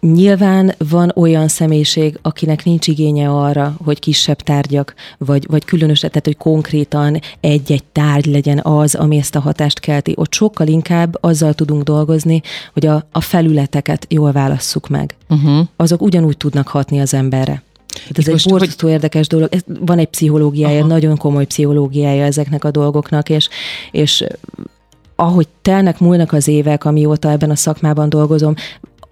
Nyilván 0.00 0.74
van 0.90 1.12
olyan 1.14 1.48
személyiség, 1.48 2.18
akinek 2.22 2.64
nincs 2.64 2.86
igénye 2.86 3.30
arra, 3.30 3.76
hogy 3.84 3.98
kisebb 3.98 4.40
tárgyak, 4.40 4.94
vagy, 5.18 5.46
vagy 5.48 5.64
különös, 5.64 5.98
tehát 5.98 6.24
hogy 6.24 6.36
konkrétan 6.36 7.20
egy-egy 7.40 7.84
tárgy 7.84 8.26
legyen 8.26 8.60
az, 8.62 8.94
ami 8.94 9.16
ezt 9.16 9.36
a 9.36 9.40
hatást 9.40 9.80
kelti. 9.80 10.12
Ott 10.16 10.32
sokkal 10.32 10.66
inkább 10.66 11.16
azzal 11.20 11.54
tudunk 11.54 11.82
dolgozni, 11.82 12.40
hogy 12.72 12.86
a, 12.86 13.06
a 13.12 13.20
felületeket 13.20 14.06
jól 14.08 14.32
válasszuk 14.32 14.88
meg. 14.88 15.16
Uh-huh. 15.28 15.66
Azok 15.76 16.02
ugyanúgy 16.02 16.36
tudnak 16.36 16.68
hatni 16.68 17.00
az 17.00 17.14
emberre. 17.14 17.62
Hát 18.06 18.18
ez 18.18 18.28
egy 18.28 18.44
borzasztó 18.48 18.86
hogy... 18.86 18.94
érdekes 18.94 19.26
dolog. 19.26 19.48
Ez, 19.54 19.60
van 19.80 19.98
egy 19.98 20.08
pszichológiája, 20.08 20.78
Aha. 20.78 20.88
nagyon 20.88 21.16
komoly 21.16 21.46
pszichológiája 21.46 22.24
ezeknek 22.24 22.64
a 22.64 22.70
dolgoknak, 22.70 23.28
és, 23.28 23.48
és 23.90 24.24
ahogy 25.16 25.48
telnek, 25.62 25.98
múlnak 25.98 26.32
az 26.32 26.48
évek, 26.48 26.84
amióta 26.84 27.30
ebben 27.30 27.50
a 27.50 27.56
szakmában 27.56 28.08
dolgozom, 28.08 28.54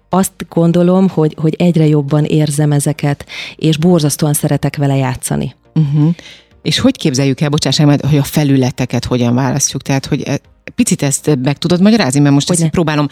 azt 0.09 0.45
gondolom, 0.49 1.09
hogy, 1.09 1.35
hogy 1.41 1.55
egyre 1.57 1.87
jobban 1.87 2.25
érzem 2.25 2.71
ezeket, 2.71 3.25
és 3.55 3.77
borzasztóan 3.77 4.33
szeretek 4.33 4.77
vele 4.77 4.95
játszani. 4.95 5.55
Uh-huh. 5.73 6.15
És 6.61 6.79
hogy 6.79 6.97
képzeljük 6.97 7.41
el, 7.41 7.49
bocsáss 7.49 7.79
meg, 7.79 8.05
hogy 8.05 8.17
a 8.17 8.23
felületeket 8.23 9.05
hogyan 9.05 9.35
választjuk? 9.35 9.81
Tehát, 9.81 10.05
hogy 10.05 10.21
e, 10.21 10.39
picit 10.75 11.01
ezt 11.01 11.37
meg 11.43 11.57
tudod 11.57 11.81
magyarázni, 11.81 12.19
mert 12.19 12.33
most 12.33 12.49
ezt 12.49 12.69
próbálom 12.69 13.07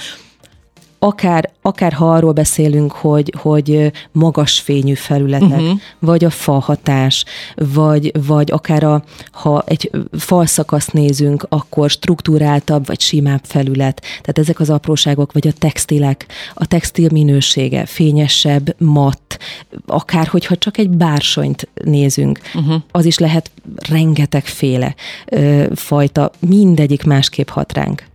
akár, 0.99 1.51
akár 1.61 1.93
ha 1.93 2.11
arról 2.11 2.31
beszélünk, 2.31 2.91
hogy, 2.91 3.33
hogy 3.37 3.91
magas 4.11 4.59
fényű 4.59 4.93
felületek, 4.93 5.59
uh-huh. 5.59 5.79
vagy 5.99 6.25
a 6.25 6.29
fahatás, 6.29 7.25
vagy, 7.55 8.11
vagy 8.27 8.51
akár 8.51 8.83
a, 8.83 9.03
ha 9.31 9.63
egy 9.65 9.91
falszakaszt 10.11 10.93
nézünk, 10.93 11.45
akkor 11.49 11.89
struktúráltabb, 11.89 12.85
vagy 12.85 12.99
simább 12.99 13.41
felület. 13.43 14.01
Tehát 14.01 14.37
ezek 14.37 14.59
az 14.59 14.69
apróságok, 14.69 15.33
vagy 15.33 15.47
a 15.47 15.51
textilek, 15.51 16.25
a 16.53 16.65
textil 16.65 17.09
minősége, 17.11 17.85
fényesebb, 17.85 18.75
matt, 18.81 19.39
akár 19.85 20.27
hogyha 20.27 20.57
csak 20.57 20.77
egy 20.77 20.89
bársonyt 20.89 21.67
nézünk, 21.73 22.39
uh-huh. 22.55 22.81
az 22.91 23.05
is 23.05 23.17
lehet 23.17 23.51
rengetegféle 23.89 24.95
ö, 25.25 25.65
fajta, 25.75 26.31
mindegyik 26.39 27.03
másképp 27.03 27.49
hat 27.49 27.73
ránk. 27.73 28.05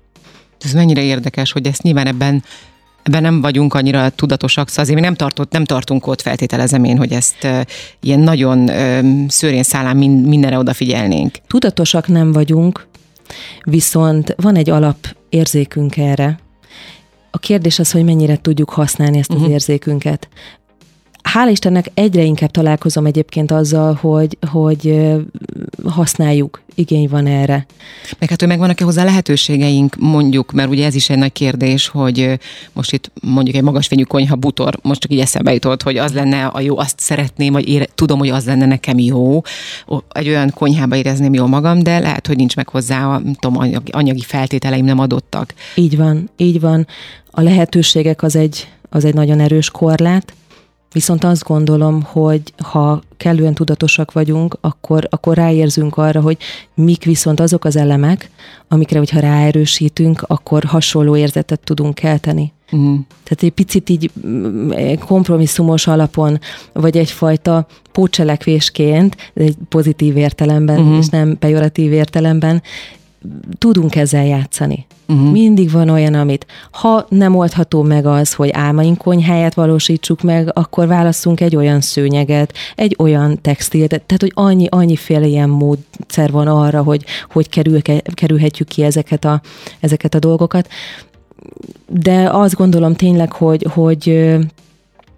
Ez 0.60 0.72
mennyire 0.72 1.02
érdekes, 1.02 1.52
hogy 1.52 1.66
ezt 1.66 1.82
nyilván 1.82 2.06
ebben 2.06 2.44
ebben 3.02 3.22
nem 3.22 3.40
vagyunk 3.40 3.74
annyira 3.74 4.08
tudatosak, 4.08 4.68
szóval 4.68 4.84
azért 4.84 4.98
mi 4.98 5.04
nem, 5.04 5.14
tartott, 5.14 5.52
nem 5.52 5.64
tartunk 5.64 6.06
ott 6.06 6.20
feltételezem 6.20 6.84
én, 6.84 6.96
hogy 6.96 7.12
ezt 7.12 7.48
ilyen 8.00 8.20
nagyon 8.20 8.70
szőrén 9.28 9.62
szállán 9.62 9.96
min, 9.96 10.10
mindenre 10.10 10.58
odafigyelnénk. 10.58 11.36
Tudatosak 11.46 12.08
nem 12.08 12.32
vagyunk, 12.32 12.86
viszont 13.62 14.34
van 14.36 14.56
egy 14.56 14.70
alap 14.70 15.16
érzékünk 15.28 15.96
erre. 15.96 16.38
A 17.30 17.38
kérdés 17.38 17.78
az, 17.78 17.90
hogy 17.90 18.04
mennyire 18.04 18.36
tudjuk 18.40 18.70
használni 18.70 19.18
ezt 19.18 19.30
az 19.30 19.36
uh-huh. 19.36 19.52
érzékünket. 19.52 20.28
Hál' 21.32 21.50
Istennek 21.50 21.90
egyre 21.94 22.22
inkább 22.22 22.50
találkozom 22.50 23.06
egyébként 23.06 23.50
azzal, 23.50 23.94
hogy, 23.94 24.38
hogy 24.50 25.00
használjuk, 25.84 26.62
igény 26.74 27.08
van 27.08 27.26
erre. 27.26 27.66
Meg 28.18 28.28
hát, 28.28 28.40
hogy 28.40 28.48
megvannak-e 28.48 28.84
hozzá 28.84 29.04
lehetőségeink, 29.04 29.96
mondjuk, 29.98 30.52
mert 30.52 30.68
ugye 30.68 30.86
ez 30.86 30.94
is 30.94 31.10
egy 31.10 31.18
nagy 31.18 31.32
kérdés, 31.32 31.88
hogy 31.88 32.38
most 32.72 32.92
itt 32.92 33.10
mondjuk 33.22 33.56
egy 33.56 33.62
magasfényű 33.62 34.02
konyha 34.02 34.36
butor, 34.36 34.78
most 34.82 35.00
csak 35.00 35.12
így 35.12 35.20
eszembe 35.20 35.52
jutott, 35.52 35.82
hogy 35.82 35.96
az 35.96 36.12
lenne 36.12 36.46
a 36.46 36.60
jó, 36.60 36.78
azt 36.78 37.00
szeretném, 37.00 37.52
vagy 37.52 37.68
ére, 37.68 37.86
tudom, 37.94 38.18
hogy 38.18 38.28
az 38.28 38.46
lenne 38.46 38.66
nekem 38.66 38.98
jó, 38.98 39.40
egy 40.12 40.28
olyan 40.28 40.50
konyhába 40.54 40.96
érezném 40.96 41.34
jól 41.34 41.48
magam, 41.48 41.78
de 41.78 41.98
lehet, 41.98 42.26
hogy 42.26 42.36
nincs 42.36 42.56
meg 42.56 42.68
hozzá, 42.68 43.14
a, 43.14 43.22
tudom, 43.40 43.58
anyagi, 43.58 43.90
anyagi 43.90 44.22
feltételeim 44.22 44.84
nem 44.84 44.98
adottak. 44.98 45.54
Így 45.74 45.96
van, 45.96 46.30
így 46.36 46.60
van. 46.60 46.86
A 47.30 47.40
lehetőségek 47.40 48.22
az 48.22 48.36
egy, 48.36 48.68
az 48.90 49.04
egy 49.04 49.14
nagyon 49.14 49.40
erős 49.40 49.70
korlát, 49.70 50.32
Viszont 50.92 51.24
azt 51.24 51.44
gondolom, 51.44 52.02
hogy 52.02 52.42
ha 52.62 53.02
kellően 53.16 53.54
tudatosak 53.54 54.12
vagyunk, 54.12 54.56
akkor, 54.60 55.06
akkor 55.10 55.36
ráérzünk 55.36 55.96
arra, 55.96 56.20
hogy 56.20 56.36
mik 56.74 57.04
viszont 57.04 57.40
azok 57.40 57.64
az 57.64 57.76
elemek, 57.76 58.30
amikre, 58.68 58.98
hogyha 58.98 59.20
ráerősítünk, 59.20 60.22
akkor 60.26 60.64
hasonló 60.64 61.16
érzetet 61.16 61.60
tudunk 61.64 61.94
kelteni. 61.94 62.52
Uh-huh. 62.72 62.98
Tehát 63.24 63.42
egy 63.42 63.50
picit 63.50 63.88
így 63.88 64.10
mm, 64.26 64.70
kompromisszumos 65.06 65.86
alapon, 65.86 66.38
vagy 66.72 66.96
egyfajta 66.96 67.66
pócselekvésként, 67.92 69.16
egy 69.34 69.56
pozitív 69.68 70.16
értelemben, 70.16 70.78
uh-huh. 70.78 70.96
és 70.96 71.08
nem 71.08 71.38
pejoratív 71.38 71.92
értelemben, 71.92 72.62
tudunk 73.58 73.96
ezzel 73.96 74.26
játszani. 74.26 74.86
Uh-huh. 75.08 75.30
Mindig 75.30 75.70
van 75.70 75.88
olyan, 75.88 76.14
amit 76.14 76.46
ha 76.70 77.06
nem 77.08 77.34
oldható 77.34 77.82
meg 77.82 78.06
az, 78.06 78.34
hogy 78.34 78.50
álmaink 78.52 78.98
konyháját 78.98 79.54
valósítsuk 79.54 80.22
meg, 80.22 80.50
akkor 80.58 80.86
válaszunk 80.86 81.40
egy 81.40 81.56
olyan 81.56 81.80
szőnyeget, 81.80 82.52
egy 82.74 82.96
olyan 82.98 83.40
textilt, 83.40 83.88
tehát 83.88 84.20
hogy 84.20 84.32
annyi, 84.34 84.66
annyiféle 84.70 85.26
ilyen 85.26 85.48
módszer 85.48 86.30
van 86.30 86.46
arra, 86.46 86.82
hogy, 86.82 87.04
hogy 87.30 87.48
kerül, 87.48 87.80
kerülhetjük 88.14 88.68
ki 88.68 88.82
ezeket 88.82 89.24
a, 89.24 89.40
ezeket 89.80 90.14
a 90.14 90.18
dolgokat. 90.18 90.68
De 91.86 92.28
azt 92.32 92.54
gondolom 92.54 92.94
tényleg, 92.94 93.32
hogy, 93.32 93.66
hogy 93.70 94.30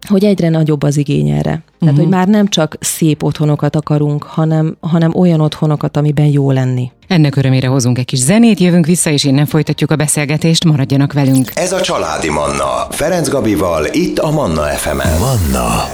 hogy 0.08 0.24
egyre 0.24 0.48
nagyobb 0.48 0.82
az 0.82 0.96
igény 0.96 1.28
erre. 1.28 1.42
Tehát, 1.42 1.64
uh-huh. 1.80 1.98
hogy 1.98 2.08
már 2.08 2.28
nem 2.28 2.48
csak 2.48 2.76
szép 2.80 3.22
otthonokat 3.22 3.76
akarunk, 3.76 4.22
hanem, 4.22 4.76
hanem 4.80 5.14
olyan 5.14 5.40
otthonokat, 5.40 5.96
amiben 5.96 6.26
jó 6.26 6.50
lenni. 6.50 6.90
Ennek 7.08 7.36
örömére 7.36 7.66
hozunk 7.66 7.98
egy 7.98 8.04
kis 8.04 8.18
zenét, 8.18 8.58
jövünk 8.58 8.86
vissza, 8.86 9.10
és 9.10 9.24
innen 9.24 9.46
folytatjuk 9.46 9.90
a 9.90 9.96
beszélgetést, 9.96 10.64
maradjanak 10.64 11.12
velünk. 11.12 11.50
Ez 11.54 11.72
a 11.72 11.80
Családi 11.80 12.30
Manna, 12.30 12.86
Ferenc 12.90 13.28
Gabival, 13.28 13.86
itt 13.92 14.18
a 14.18 14.30
Manna 14.30 14.62
FM-en. 14.62 15.18
Manna 15.18 15.88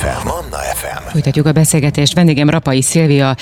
FM. 0.00 0.26
Manna 0.26 0.56
FM. 0.74 1.10
Folytatjuk 1.10 1.46
a 1.46 1.52
beszélgetést. 1.52 2.14
Vendégem 2.14 2.50
Rapai 2.50 2.82
Szilvia, 2.82 3.36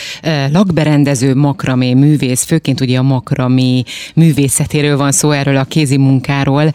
lakberendező, 0.53 1.35
makramé 1.35 1.95
művész, 1.95 2.45
főként 2.45 2.81
ugye 2.81 2.99
a 2.99 3.03
makramé 3.03 3.83
művészetéről 4.15 4.97
van 4.97 5.13
szó, 5.13 5.31
erről 5.31 5.57
a 5.57 5.65
kézi 5.65 5.97
munkáról. 5.97 6.71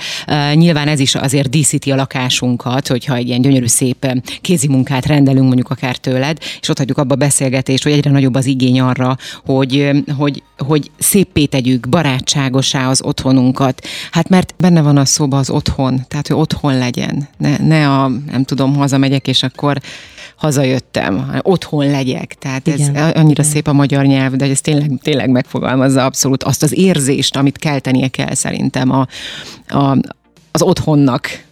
Nyilván 0.54 0.88
ez 0.88 1.00
is 1.00 1.16
azért 1.16 1.50
díszíti 1.50 1.92
a 1.92 1.96
lakásunkat, 1.96 2.88
hogyha 2.88 3.16
egy 3.16 3.28
ilyen 3.28 3.42
gyönyörű 3.42 3.68
szép 3.68 4.08
kézi 4.42 4.68
munkát 4.68 5.06
rendelünk 5.06 5.46
mondjuk 5.46 5.70
akár 5.70 5.98
tőled, 5.98 6.38
és 6.62 6.70
ott 6.70 6.78
hagyjuk 6.78 6.98
abba 6.98 7.14
a 7.14 7.18
beszélgetést, 7.18 7.84
hogy 7.84 7.92
egyre 7.92 8.12
nagyobb 8.12 8.36
az 8.36 8.46
igény 8.46 8.80
arra, 8.80 9.18
hogy, 9.46 9.83
hogy, 10.18 10.44
hogy 10.58 10.92
szépé 10.98 11.46
tegyük, 11.46 11.90
barátságosá 11.90 12.90
az 12.90 13.02
otthonunkat. 13.02 13.88
Hát 14.12 14.30
mert 14.30 14.54
benne 14.58 14.82
van 14.82 14.98
a 14.98 15.06
szóba 15.06 15.38
az 15.38 15.50
otthon, 15.50 16.06
tehát 16.08 16.28
hogy 16.28 16.38
otthon 16.38 16.78
legyen. 16.78 17.28
Ne, 17.38 17.58
ne 17.58 17.90
a, 17.90 18.08
nem 18.08 18.44
tudom, 18.44 18.76
hazamegyek, 18.76 19.28
és 19.28 19.44
akkor 19.44 19.78
hazajöttem, 20.36 21.40
otthon 21.42 21.90
legyek. 21.92 22.36
Tehát 22.40 22.68
igen, 22.68 22.96
ez 22.96 23.12
annyira 23.16 23.42
igen. 23.42 23.46
szép 23.46 23.68
a 23.68 23.74
magyar 23.74 24.06
nyelv, 24.06 24.34
de 24.34 24.46
ez 24.46 24.62
tényleg, 24.62 24.92
tényleg 25.02 25.30
megfogalmazza 25.30 26.06
abszolút 26.06 26.44
azt 26.44 26.64
az 26.64 26.78
érzést, 26.78 27.36
amit 27.36 27.58
keltenie 27.58 28.08
kell 28.08 28.34
szerintem 28.34 28.92
a, 28.92 29.08
a, 29.68 29.98
az 30.52 30.62
otthonnak. 30.62 31.44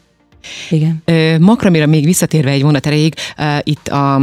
Igen. 0.69 1.03
Makramira 1.41 1.85
még 1.85 2.05
visszatérve 2.05 2.49
egy 2.49 2.61
vonat 2.61 2.85
erejéig, 2.85 3.13
itt 3.63 3.87
a 3.87 4.21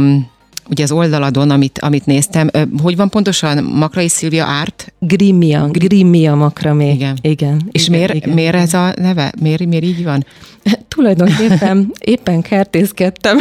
ugye 0.69 0.83
az 0.83 0.91
oldaladon, 0.91 1.49
amit, 1.49 1.79
amit 1.79 2.05
néztem, 2.05 2.49
hogy 2.81 2.95
van 2.95 3.09
pontosan 3.09 3.63
Makrai 3.63 4.07
Szilvia 4.07 4.45
Árt? 4.45 4.93
Grimmia, 4.99 5.67
Grimmia 5.67 6.35
makramé. 6.35 6.91
Igen. 6.91 7.17
igen 7.21 7.67
És 7.71 7.87
igen, 7.87 7.99
miért, 7.99 8.13
igen, 8.13 8.29
miért 8.29 8.55
ez 8.55 8.73
a 8.73 8.93
neve? 8.97 9.31
Miért, 9.41 9.65
miért 9.65 9.83
így 9.83 10.03
van? 10.03 10.25
Tulajdonképpen 10.95 11.91
éppen 11.99 12.41
kertészkedtem, 12.41 13.37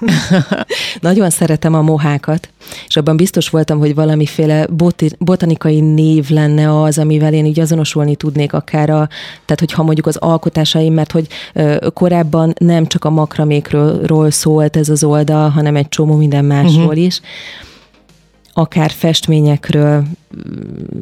Nagyon 1.00 1.30
szeretem 1.30 1.74
a 1.74 1.82
mohákat, 1.82 2.48
és 2.86 2.96
abban 2.96 3.16
biztos 3.16 3.48
voltam, 3.48 3.78
hogy 3.78 3.94
valamiféle 3.94 4.66
boti, 4.66 5.10
botanikai 5.18 5.80
név 5.80 6.30
lenne 6.30 6.82
az, 6.82 6.98
amivel 6.98 7.32
én 7.32 7.44
így 7.44 7.60
azonosulni 7.60 8.16
tudnék 8.16 8.52
akár 8.52 8.90
a, 8.90 9.08
tehát 9.44 9.58
hogyha 9.58 9.82
mondjuk 9.82 10.06
az 10.06 10.16
alkotásaim, 10.16 10.94
mert 10.94 11.12
hogy 11.12 11.26
ö, 11.54 11.76
korábban 11.94 12.54
nem 12.58 12.86
csak 12.86 13.04
a 13.04 13.10
makramékről 13.10 14.30
szólt 14.30 14.76
ez 14.76 14.88
az 14.88 15.04
oldal, 15.04 15.48
hanem 15.48 15.76
egy 15.76 15.88
csomó 15.88 16.16
minden 16.16 16.44
másról 16.44 16.84
uh-huh. 16.84 17.02
is 17.02 17.20
akár 18.58 18.90
festményekről, 18.90 20.04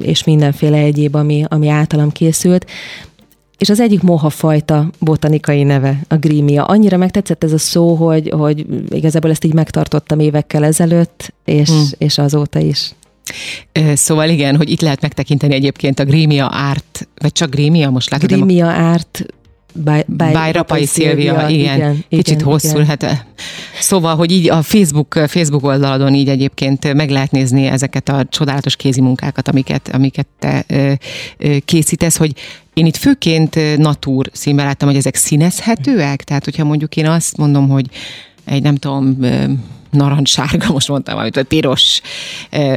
és 0.01 0.25
mindenféle 0.25 0.77
egyéb, 0.77 1.15
ami, 1.15 1.45
ami 1.49 1.69
általam 1.69 2.13
készült. 2.13 2.67
És 3.59 3.69
az 3.69 3.81
egyik 3.81 4.03
moha 4.03 4.31
fajta 4.31 4.91
botanikai 4.99 5.63
neve, 5.63 6.01
a 6.09 6.17
grímia. 6.17 6.65
Annyira 6.65 6.97
megtetszett 6.97 7.45
ez 7.45 7.53
a 7.53 7.59
szó, 7.59 7.95
hogy, 7.95 8.31
hogy 8.31 8.67
igazából 8.89 9.31
ezt 9.31 9.45
így 9.45 9.55
megtartottam 9.55 10.19
évekkel 10.19 10.65
ezelőtt, 10.65 11.35
és, 11.45 11.69
hmm. 11.69 11.87
és 11.99 12.19
azóta 12.19 12.59
is. 12.59 12.95
Szóval 13.95 14.29
igen, 14.29 14.57
hogy 14.57 14.71
itt 14.71 14.81
lehet 14.81 15.01
megtekinteni 15.01 15.55
egyébként 15.55 15.99
a 15.99 16.05
Grímia 16.05 16.49
árt, 16.53 17.09
vagy 17.15 17.33
csak 17.33 17.51
Grímia, 17.51 17.91
most 17.91 18.11
látod? 18.11 18.31
Grímia 18.31 18.67
árt 18.67 19.27
By, 19.85 20.05
by, 20.07 20.25
by 20.25 20.53
Rapai 20.53 20.87
Szilvia, 20.87 21.49
igen. 21.49 21.77
igen. 21.77 22.05
Kicsit 22.09 22.35
igen, 22.35 22.45
hosszú, 22.45 22.81
igen. 22.81 22.87
hát 22.87 23.27
szóval, 23.81 24.17
hogy 24.17 24.31
így 24.31 24.51
a 24.51 24.63
Facebook, 24.63 25.15
Facebook 25.27 25.65
oldaladon 25.65 26.15
így 26.15 26.29
egyébként 26.29 26.95
meg 26.95 27.11
lehet 27.11 27.31
nézni 27.31 27.67
ezeket 27.67 28.09
a 28.09 28.27
csodálatos 28.29 28.77
kézi 28.77 29.01
munkákat, 29.01 29.49
amiket, 29.49 29.89
amiket 29.89 30.27
te 30.39 30.65
ö, 30.69 30.93
ö, 31.39 31.57
készítesz, 31.65 32.17
hogy 32.17 32.33
én 32.75 32.87
itt 32.87 32.97
főként 32.97 33.59
natúr 33.77 34.31
színben 34.33 34.67
láttam, 34.67 34.89
hogy 34.89 34.97
ezek 34.97 35.15
színezhetőek, 35.15 36.23
tehát 36.23 36.45
hogyha 36.45 36.65
mondjuk 36.65 36.97
én 36.97 37.07
azt 37.07 37.37
mondom, 37.37 37.69
hogy 37.69 37.87
egy 38.45 38.63
nem 38.63 38.75
tudom, 38.75 39.19
narancssárga, 39.91 40.73
most 40.73 40.89
mondtam 40.89 41.15
valamit, 41.15 41.35
vagy 41.35 41.45
piros 41.45 42.01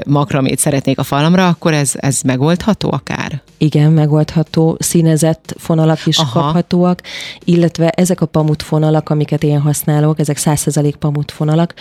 makramét 0.05 0.59
szeretnék 0.59 0.99
a 0.99 1.03
falamra, 1.03 1.47
akkor 1.47 1.73
ez, 1.73 1.91
ez 1.95 2.21
megoldható 2.21 2.91
akár? 2.91 3.41
Igen, 3.57 3.91
megoldható, 3.91 4.77
színezett 4.79 5.55
fonalak 5.57 6.05
is 6.05 6.17
Aha. 6.17 6.39
kaphatóak, 6.39 7.01
illetve 7.43 7.89
ezek 7.89 8.21
a 8.21 8.25
pamut 8.25 8.63
fonalak, 8.63 9.09
amiket 9.09 9.43
én 9.43 9.59
használok, 9.59 10.19
ezek 10.19 10.37
100% 10.39 10.93
pamut 10.99 11.31
fonalak, 11.31 11.73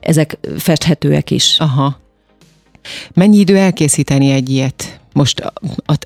ezek 0.00 0.38
festhetőek 0.58 1.30
is. 1.30 1.56
Aha. 1.58 2.00
Mennyi 3.14 3.38
idő 3.38 3.56
elkészíteni 3.56 4.30
egy 4.30 4.50
ilyet? 4.50 5.00
Most 5.12 5.52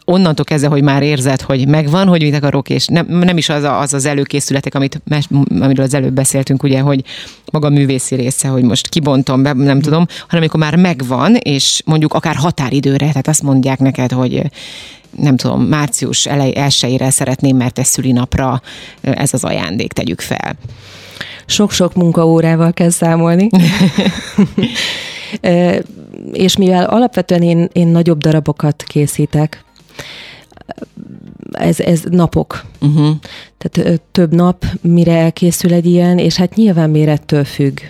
onnantól 0.05 0.45
kezdve, 0.45 0.69
hogy 0.69 0.83
már 0.83 1.03
érzed, 1.03 1.41
hogy 1.41 1.69
megvan, 1.69 2.09
hogy 2.09 2.23
mit 2.23 2.35
akarok, 2.35 2.71
és 2.71 2.87
nem, 2.87 3.07
nem 3.07 3.37
is 3.37 3.49
az, 3.49 3.63
a, 3.63 3.81
az 3.81 3.95
az 3.95 4.05
előkészületek, 4.05 4.75
amit, 4.75 5.01
amiről 5.61 5.85
az 5.85 5.95
előbb 5.95 6.13
beszéltünk, 6.13 6.63
ugye, 6.63 6.81
hogy 6.81 7.05
maga 7.53 7.67
a 7.67 7.71
művészi 7.71 8.15
része, 8.15 8.49
hogy 8.49 8.63
most 8.63 8.89
kibontom 8.89 9.43
be, 9.43 9.53
nem 9.53 9.81
tudom, 9.81 10.07
hanem 10.29 10.43
amikor 10.43 10.61
már 10.61 10.77
megvan, 10.77 11.35
és 11.35 11.83
mondjuk 11.85 12.15
akár 12.15 12.35
határidőre, 12.35 13.07
tehát 13.07 13.29
azt 13.29 13.43
mondják 13.43 13.79
neked, 13.79 14.13
hogy 14.13 14.43
nem 15.11 15.37
tudom, 15.37 15.63
március 15.63 16.27
elej, 16.27 16.57
elsőjére 16.57 17.11
szeretném, 17.11 17.57
mert 17.57 17.79
ez 17.79 17.87
szülinapra 17.87 18.63
ez 19.01 19.33
az 19.33 19.45
ajándék, 19.45 19.93
tegyük 19.93 20.21
fel. 20.21 20.57
Sok-sok 21.47 21.95
munkaórával 21.95 22.73
kell 22.73 22.91
számolni. 22.91 23.49
és 26.33 26.57
mivel 26.57 26.85
alapvetően 26.85 27.43
én, 27.43 27.69
én 27.73 27.87
nagyobb 27.87 28.19
darabokat 28.19 28.83
készítek, 28.83 29.65
ez, 31.53 31.81
ez 31.81 32.03
napok. 32.11 32.65
Uh-huh. 32.81 33.17
Tehát 33.59 34.01
több 34.13 34.35
nap, 34.35 34.65
mire 34.81 35.17
elkészül 35.17 35.73
egy 35.73 35.87
ilyen, 35.87 36.19
és 36.19 36.37
hát 36.37 36.55
nyilván 36.55 36.91
mérettől 36.91 37.45
függ 37.45 37.81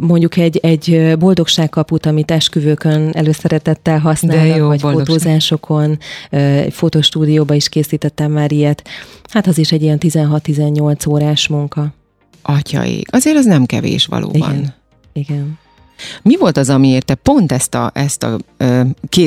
mondjuk 0.00 0.36
egy, 0.36 0.56
egy 0.56 1.16
boldogságkaput, 1.18 2.06
amit 2.06 2.30
esküvőkön 2.30 3.10
előszeretettel 3.12 3.98
használnak, 3.98 4.56
jó, 4.56 4.66
vagy 4.66 4.80
boldogság. 4.80 5.06
fotózásokon, 5.06 5.98
egy 6.30 6.72
fotostúdióba 6.72 7.54
is 7.54 7.68
készítettem 7.68 8.32
már 8.32 8.52
ilyet. 8.52 8.88
Hát 9.30 9.46
az 9.46 9.58
is 9.58 9.72
egy 9.72 9.82
ilyen 9.82 9.98
16-18 10.00 11.08
órás 11.08 11.48
munka. 11.48 11.94
Atyaik, 12.42 13.08
azért 13.12 13.36
az 13.36 13.44
nem 13.44 13.64
kevés 13.64 14.06
valóban. 14.06 14.36
Igen, 14.36 14.74
igen. 15.12 15.58
Mi 16.22 16.36
volt 16.36 16.56
az, 16.56 16.68
amiért 16.68 17.04
te 17.04 17.14
pont 17.14 17.52
ezt 17.52 17.74
a, 17.74 17.90
ezt 17.94 18.22
a 18.22 18.38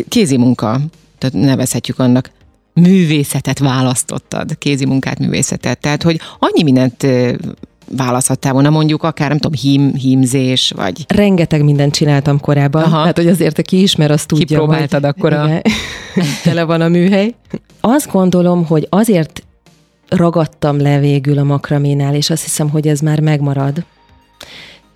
kézi 0.07 0.37
munka, 0.37 0.79
tehát 1.17 1.35
nevezhetjük 1.47 1.99
annak, 1.99 2.31
művészetet 2.73 3.59
választottad, 3.59 4.57
kézi 4.57 4.85
munkát, 4.85 5.19
művészetet. 5.19 5.79
Tehát, 5.79 6.03
hogy 6.03 6.19
annyi 6.39 6.63
mindent 6.63 7.07
választhattál 7.97 8.53
volna, 8.53 8.69
mondjuk 8.69 9.03
akár, 9.03 9.29
nem 9.29 9.37
tudom, 9.37 9.59
hím, 9.61 9.93
hímzés, 9.93 10.71
vagy... 10.75 11.05
Rengeteg 11.07 11.63
mindent 11.63 11.93
csináltam 11.93 12.39
korábban, 12.39 12.83
Aha. 12.83 13.03
hát 13.03 13.17
hogy 13.17 13.27
azért, 13.27 13.59
aki 13.59 13.81
ismer, 13.81 14.11
azt 14.11 14.27
tudja, 14.27 14.45
Kipróbáltad 14.45 15.01
hogy... 15.01 15.13
akkor 15.17 15.33
a... 15.33 15.61
tele 16.43 16.63
van 16.63 16.81
a 16.81 16.87
műhely. 16.87 17.35
Azt 17.79 18.11
gondolom, 18.11 18.65
hogy 18.65 18.87
azért 18.89 19.43
ragadtam 20.09 20.81
le 20.81 20.99
végül 20.99 21.37
a 21.37 21.43
makraménál, 21.43 22.15
és 22.15 22.29
azt 22.29 22.43
hiszem, 22.43 22.69
hogy 22.69 22.87
ez 22.87 22.99
már 22.99 23.19
megmarad, 23.19 23.83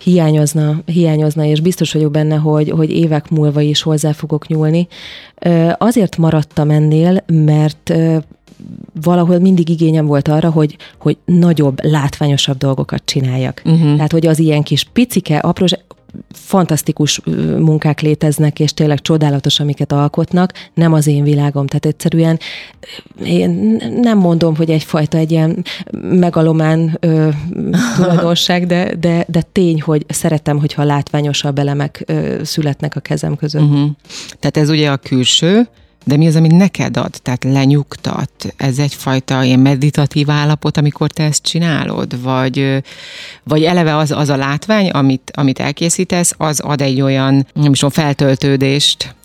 hiányozna, 0.03 0.81
hiányozna, 0.85 1.45
és 1.45 1.59
biztos 1.59 1.93
vagyok 1.93 2.11
benne, 2.11 2.35
hogy, 2.35 2.69
hogy 2.69 2.91
évek 2.91 3.29
múlva 3.29 3.61
is 3.61 3.81
hozzá 3.81 4.11
fogok 4.11 4.47
nyúlni. 4.47 4.87
Azért 5.77 6.17
maradtam 6.17 6.69
ennél, 6.69 7.23
mert 7.27 7.93
valahol 9.01 9.39
mindig 9.39 9.69
igényem 9.69 10.05
volt 10.05 10.27
arra, 10.27 10.49
hogy, 10.49 10.77
hogy 10.99 11.17
nagyobb, 11.25 11.83
látványosabb 11.83 12.57
dolgokat 12.57 13.01
csináljak. 13.05 13.61
Uh-huh. 13.65 13.95
Tehát, 13.95 14.11
hogy 14.11 14.27
az 14.27 14.39
ilyen 14.39 14.63
kis 14.63 14.83
picike, 14.93 15.37
apró, 15.37 15.65
fantasztikus 16.33 17.21
munkák 17.57 18.01
léteznek, 18.01 18.59
és 18.59 18.73
tényleg 18.73 19.01
csodálatos, 19.01 19.59
amiket 19.59 19.91
alkotnak, 19.91 20.53
nem 20.73 20.93
az 20.93 21.07
én 21.07 21.23
világom. 21.23 21.67
Tehát 21.67 21.85
egyszerűen 21.85 22.39
én 23.23 23.81
nem 24.01 24.17
mondom, 24.17 24.55
hogy 24.55 24.69
egyfajta 24.69 25.17
egy 25.17 25.31
ilyen 25.31 25.65
megalomán 26.01 26.97
ö, 26.99 27.29
tulajdonság, 27.95 28.65
de, 28.65 28.95
de, 28.95 29.25
de 29.27 29.41
tény, 29.51 29.81
hogy 29.81 30.05
szeretem, 30.07 30.59
hogyha 30.59 30.83
látványosabb 30.83 31.59
elemek 31.59 32.03
ö, 32.05 32.39
születnek 32.43 32.95
a 32.95 32.99
kezem 32.99 33.35
között. 33.35 33.61
Uh-huh. 33.61 33.89
Tehát 34.39 34.57
ez 34.57 34.69
ugye 34.69 34.91
a 34.91 34.97
külső, 34.97 35.67
de 36.03 36.17
mi 36.17 36.27
az, 36.27 36.35
ami 36.35 36.47
neked 36.47 36.97
ad? 36.97 37.19
Tehát 37.21 37.43
lenyugtat? 37.43 38.53
Ez 38.57 38.79
egyfajta 38.79 39.43
ilyen 39.43 39.59
meditatív 39.59 40.29
állapot, 40.29 40.77
amikor 40.77 41.11
te 41.11 41.23
ezt 41.23 41.43
csinálod? 41.43 42.21
Vagy, 42.21 42.83
vagy 43.43 43.63
eleve 43.63 43.95
az, 43.95 44.11
az 44.11 44.29
a 44.29 44.35
látvány, 44.35 44.89
amit, 44.89 45.31
amit 45.35 45.59
elkészítesz, 45.59 46.33
az 46.37 46.59
ad 46.59 46.81
egy 46.81 47.01
olyan, 47.01 47.47
nem 47.53 47.71
is 47.71 47.79
tudom, 47.79 47.93
feltöltődést, 47.93 49.15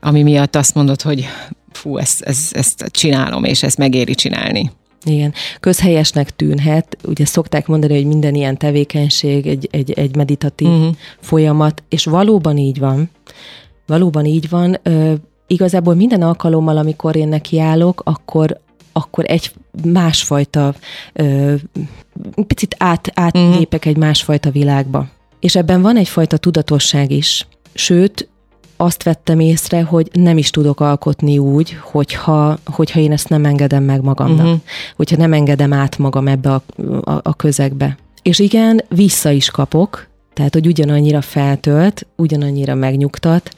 ami 0.00 0.22
miatt 0.22 0.56
azt 0.56 0.74
mondod, 0.74 1.02
hogy 1.02 1.28
fú, 1.72 1.96
ezt, 1.96 2.22
ezt, 2.22 2.56
ezt 2.56 2.84
csinálom, 2.90 3.44
és 3.44 3.62
ezt 3.62 3.78
megéri 3.78 4.14
csinálni. 4.14 4.70
Igen, 5.04 5.32
közhelyesnek 5.60 6.36
tűnhet, 6.36 6.96
ugye 7.04 7.24
szokták 7.24 7.66
mondani, 7.66 7.94
hogy 7.94 8.06
minden 8.06 8.34
ilyen 8.34 8.56
tevékenység 8.56 9.46
egy, 9.46 9.68
egy, 9.70 9.92
egy 9.92 10.16
meditatív 10.16 10.68
uh-huh. 10.68 10.94
folyamat, 11.20 11.82
és 11.88 12.04
valóban 12.04 12.56
így 12.56 12.78
van, 12.78 13.10
valóban 13.86 14.24
így 14.24 14.48
van, 14.48 14.80
igazából 15.46 15.94
minden 15.94 16.22
alkalommal, 16.22 16.76
amikor 16.76 17.16
én 17.16 17.28
nekiállok, 17.28 18.00
akkor, 18.04 18.60
akkor 18.92 19.24
egy 19.28 19.52
másfajta, 19.84 20.74
ö, 21.12 21.54
picit 22.46 22.76
át, 22.78 23.10
átlépek 23.14 23.86
mm. 23.86 23.90
egy 23.90 23.96
másfajta 23.96 24.50
világba. 24.50 25.06
És 25.40 25.56
ebben 25.56 25.82
van 25.82 25.96
egyfajta 25.96 26.36
tudatosság 26.36 27.10
is. 27.10 27.46
Sőt, 27.74 28.28
azt 28.76 29.02
vettem 29.02 29.40
észre, 29.40 29.82
hogy 29.82 30.10
nem 30.12 30.38
is 30.38 30.50
tudok 30.50 30.80
alkotni 30.80 31.38
úgy, 31.38 31.76
hogyha, 31.82 32.58
hogyha 32.64 33.00
én 33.00 33.12
ezt 33.12 33.28
nem 33.28 33.44
engedem 33.44 33.82
meg 33.82 34.02
magamnak. 34.02 34.44
Uh-huh. 34.46 34.60
Hogyha 34.96 35.16
nem 35.16 35.32
engedem 35.32 35.72
át 35.72 35.98
magam 35.98 36.28
ebbe 36.28 36.52
a, 36.52 36.62
a, 37.10 37.20
a 37.22 37.34
közegbe. 37.34 37.96
És 38.22 38.38
igen, 38.38 38.82
vissza 38.88 39.30
is 39.30 39.50
kapok, 39.50 40.06
tehát, 40.32 40.54
hogy 40.54 40.66
ugyanannyira 40.66 41.20
feltölt, 41.20 42.06
ugyanannyira 42.16 42.74
megnyugtat, 42.74 43.50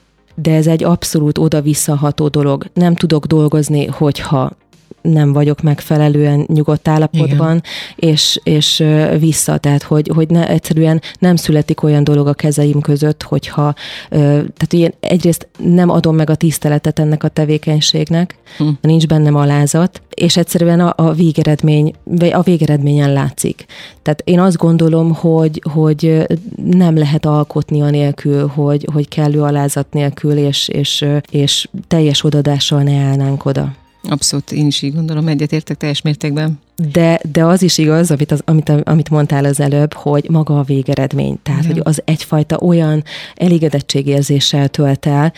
de 0.42 0.55
ez 0.55 0.66
egy 0.66 0.85
abszolút 0.85 1.38
oda-visszaható 1.38 2.29
dolog. 2.29 2.64
Nem 2.74 2.94
tudok 2.94 3.27
dolgozni, 3.27 3.87
hogyha 3.87 4.51
nem 5.00 5.32
vagyok 5.32 5.62
megfelelően 5.62 6.46
nyugodt 6.46 6.88
állapotban, 6.88 7.62
és, 7.96 8.40
és 8.42 8.84
vissza, 9.18 9.58
tehát 9.58 9.82
hogy, 9.82 10.11
hogy 10.14 10.28
ne, 10.30 10.48
egyszerűen 10.48 11.02
nem 11.18 11.37
születik 11.37 11.82
olyan 11.82 12.04
dolog 12.04 12.26
a 12.26 12.34
kezeim 12.34 12.80
között, 12.80 13.22
hogyha, 13.22 13.74
tehát 14.08 14.72
ilyen 14.72 14.94
egyrészt 15.00 15.48
nem 15.58 15.90
adom 15.90 16.16
meg 16.16 16.30
a 16.30 16.34
tiszteletet 16.34 16.98
ennek 16.98 17.24
a 17.24 17.28
tevékenységnek, 17.28 18.37
hm. 18.58 18.68
nincs 18.80 19.06
bennem 19.06 19.34
alázat, 19.34 20.02
és 20.14 20.37
egyszerűen 20.37 20.80
a, 20.80 20.92
a 20.96 21.12
végeredmény, 21.12 21.94
vagy 22.04 22.32
a 22.32 22.42
végeredményen 22.42 23.12
látszik. 23.12 23.64
Tehát 24.02 24.22
én 24.24 24.40
azt 24.40 24.56
gondolom, 24.56 25.14
hogy, 25.14 25.62
hogy 25.72 26.26
nem 26.64 26.96
lehet 26.96 27.26
alkotni 27.26 27.80
anélkül, 27.82 28.46
hogy, 28.46 28.88
hogy 28.92 29.08
kellő 29.08 29.42
alázat 29.42 29.92
nélkül, 29.92 30.37
és, 30.37 30.68
és, 30.68 31.04
és 31.30 31.68
teljes 31.88 32.24
odadással 32.24 32.82
ne 32.82 32.96
állnánk 32.96 33.44
oda. 33.44 33.72
Abszolút, 34.09 34.53
én 34.53 34.66
is 34.66 34.83
így 34.83 34.94
gondolom, 34.94 35.29
egyetértek 35.29 35.77
teljes 35.77 36.03
mértékben. 36.03 36.59
De, 36.92 37.21
de 37.33 37.44
az 37.44 37.62
is 37.62 37.79
igaz, 37.79 38.11
amit, 38.11 38.33
az, 38.33 38.42
amit, 38.44 38.68
amit 38.85 39.11
mondtál 39.11 39.44
az 39.44 39.61
előbb, 39.61 39.92
hogy 39.92 40.27
maga 40.31 40.59
a 40.59 40.62
végeredmény. 40.62 41.38
Tehát, 41.42 41.62
Igen. 41.64 41.73
hogy 41.73 41.83
az 41.85 42.03
egyfajta 42.05 42.57
olyan 42.57 43.05
elégedettségérzéssel 43.35 44.68
tölt 44.68 45.07
el, 45.07 45.33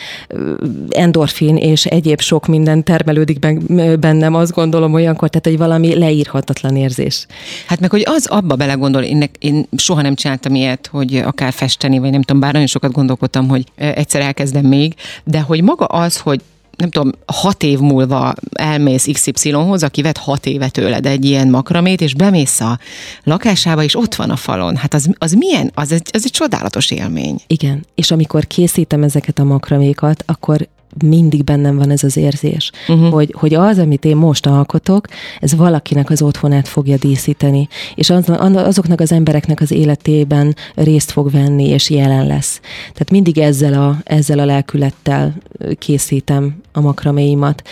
endorfin 0.90 1.56
és 1.56 1.86
egyéb 1.86 2.20
sok 2.20 2.46
minden 2.46 2.84
termelődik 2.84 3.38
bennem, 3.98 4.34
azt 4.34 4.52
gondolom 4.52 4.94
olyankor, 4.94 5.28
tehát 5.28 5.46
egy 5.46 5.58
valami 5.58 5.98
leírhatatlan 5.98 6.76
érzés. 6.76 7.26
Hát 7.66 7.80
meg, 7.80 7.90
hogy 7.90 8.02
az 8.06 8.26
abba 8.26 8.56
belegondol, 8.56 9.02
én, 9.02 9.30
én 9.38 9.66
soha 9.76 10.02
nem 10.02 10.14
csináltam 10.14 10.54
ilyet, 10.54 10.86
hogy 10.86 11.16
akár 11.16 11.52
festeni, 11.52 11.98
vagy 11.98 12.10
nem 12.10 12.22
tudom, 12.22 12.40
bár 12.40 12.52
nagyon 12.52 12.68
sokat 12.68 12.92
gondolkodtam, 12.92 13.48
hogy 13.48 13.64
egyszer 13.74 14.20
elkezdem 14.20 14.66
még, 14.66 14.94
de 15.24 15.40
hogy 15.40 15.62
maga 15.62 15.84
az, 15.84 16.18
hogy 16.18 16.40
nem 16.80 16.90
tudom, 16.90 17.12
hat 17.26 17.62
év 17.62 17.78
múlva 17.78 18.32
elmész 18.52 19.06
XY-hoz, 19.12 19.82
aki 19.82 20.02
vett 20.02 20.16
hat 20.16 20.46
éve 20.46 20.68
tőled 20.68 21.06
egy 21.06 21.24
ilyen 21.24 21.48
makramét, 21.48 22.00
és 22.00 22.14
bemész 22.14 22.60
a 22.60 22.78
lakásába, 23.24 23.82
és 23.82 23.96
ott 23.96 24.14
van 24.14 24.30
a 24.30 24.36
falon. 24.36 24.76
Hát 24.76 24.94
az, 24.94 25.10
az 25.18 25.32
milyen? 25.32 25.70
Az 25.74 25.92
egy, 25.92 26.08
az 26.12 26.22
egy 26.24 26.30
csodálatos 26.30 26.90
élmény. 26.90 27.40
Igen, 27.46 27.86
és 27.94 28.10
amikor 28.10 28.46
készítem 28.46 29.02
ezeket 29.02 29.38
a 29.38 29.44
makramékat, 29.44 30.22
akkor 30.26 30.68
mindig 31.04 31.44
bennem 31.44 31.76
van 31.76 31.90
ez 31.90 32.04
az 32.04 32.16
érzés, 32.16 32.70
uh-huh. 32.88 33.12
hogy, 33.12 33.34
hogy 33.38 33.54
az, 33.54 33.78
amit 33.78 34.04
én 34.04 34.16
most 34.16 34.46
alkotok, 34.46 35.06
ez 35.40 35.54
valakinek 35.54 36.10
az 36.10 36.22
otthonát 36.22 36.68
fogja 36.68 36.96
díszíteni, 36.96 37.68
és 37.94 38.10
az, 38.10 38.28
azoknak 38.54 39.00
az 39.00 39.12
embereknek 39.12 39.60
az 39.60 39.70
életében 39.70 40.56
részt 40.74 41.10
fog 41.10 41.30
venni, 41.30 41.68
és 41.68 41.90
jelen 41.90 42.26
lesz. 42.26 42.60
Tehát 42.80 43.10
mindig 43.10 43.38
ezzel 43.38 43.82
a, 43.82 43.96
ezzel 44.04 44.38
a 44.38 44.44
lelkülettel 44.44 45.34
készítem 45.78 46.59
a 46.72 46.80
makraméimat. 46.80 47.62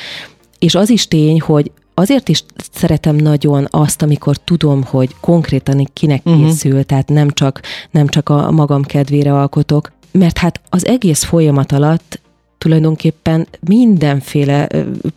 És 0.59 0.75
az 0.75 0.91
is 0.91 1.09
tény, 1.09 1.41
hogy 1.41 1.71
azért 1.95 2.29
is 2.29 2.45
szeretem 2.73 3.17
nagyon 3.17 3.67
azt, 3.71 4.03
amikor 4.03 4.37
tudom, 4.37 4.83
hogy 4.85 5.15
konkrétan 5.21 5.89
kinek 5.93 6.23
uh-huh. 6.25 6.45
készül, 6.45 6.85
tehát 6.85 7.09
nem 7.09 7.31
csak, 7.31 7.61
nem 7.91 8.09
csak 8.09 8.29
a 8.29 8.51
magam 8.51 8.83
kedvére 8.83 9.35
alkotok, 9.35 9.93
mert 10.13 10.39
hát 10.39 10.61
az 10.69 10.87
egész 10.87 11.23
folyamat 11.23 11.73
alatt 11.73 12.21
tulajdonképpen 12.59 13.47
mindenféle 13.61 14.69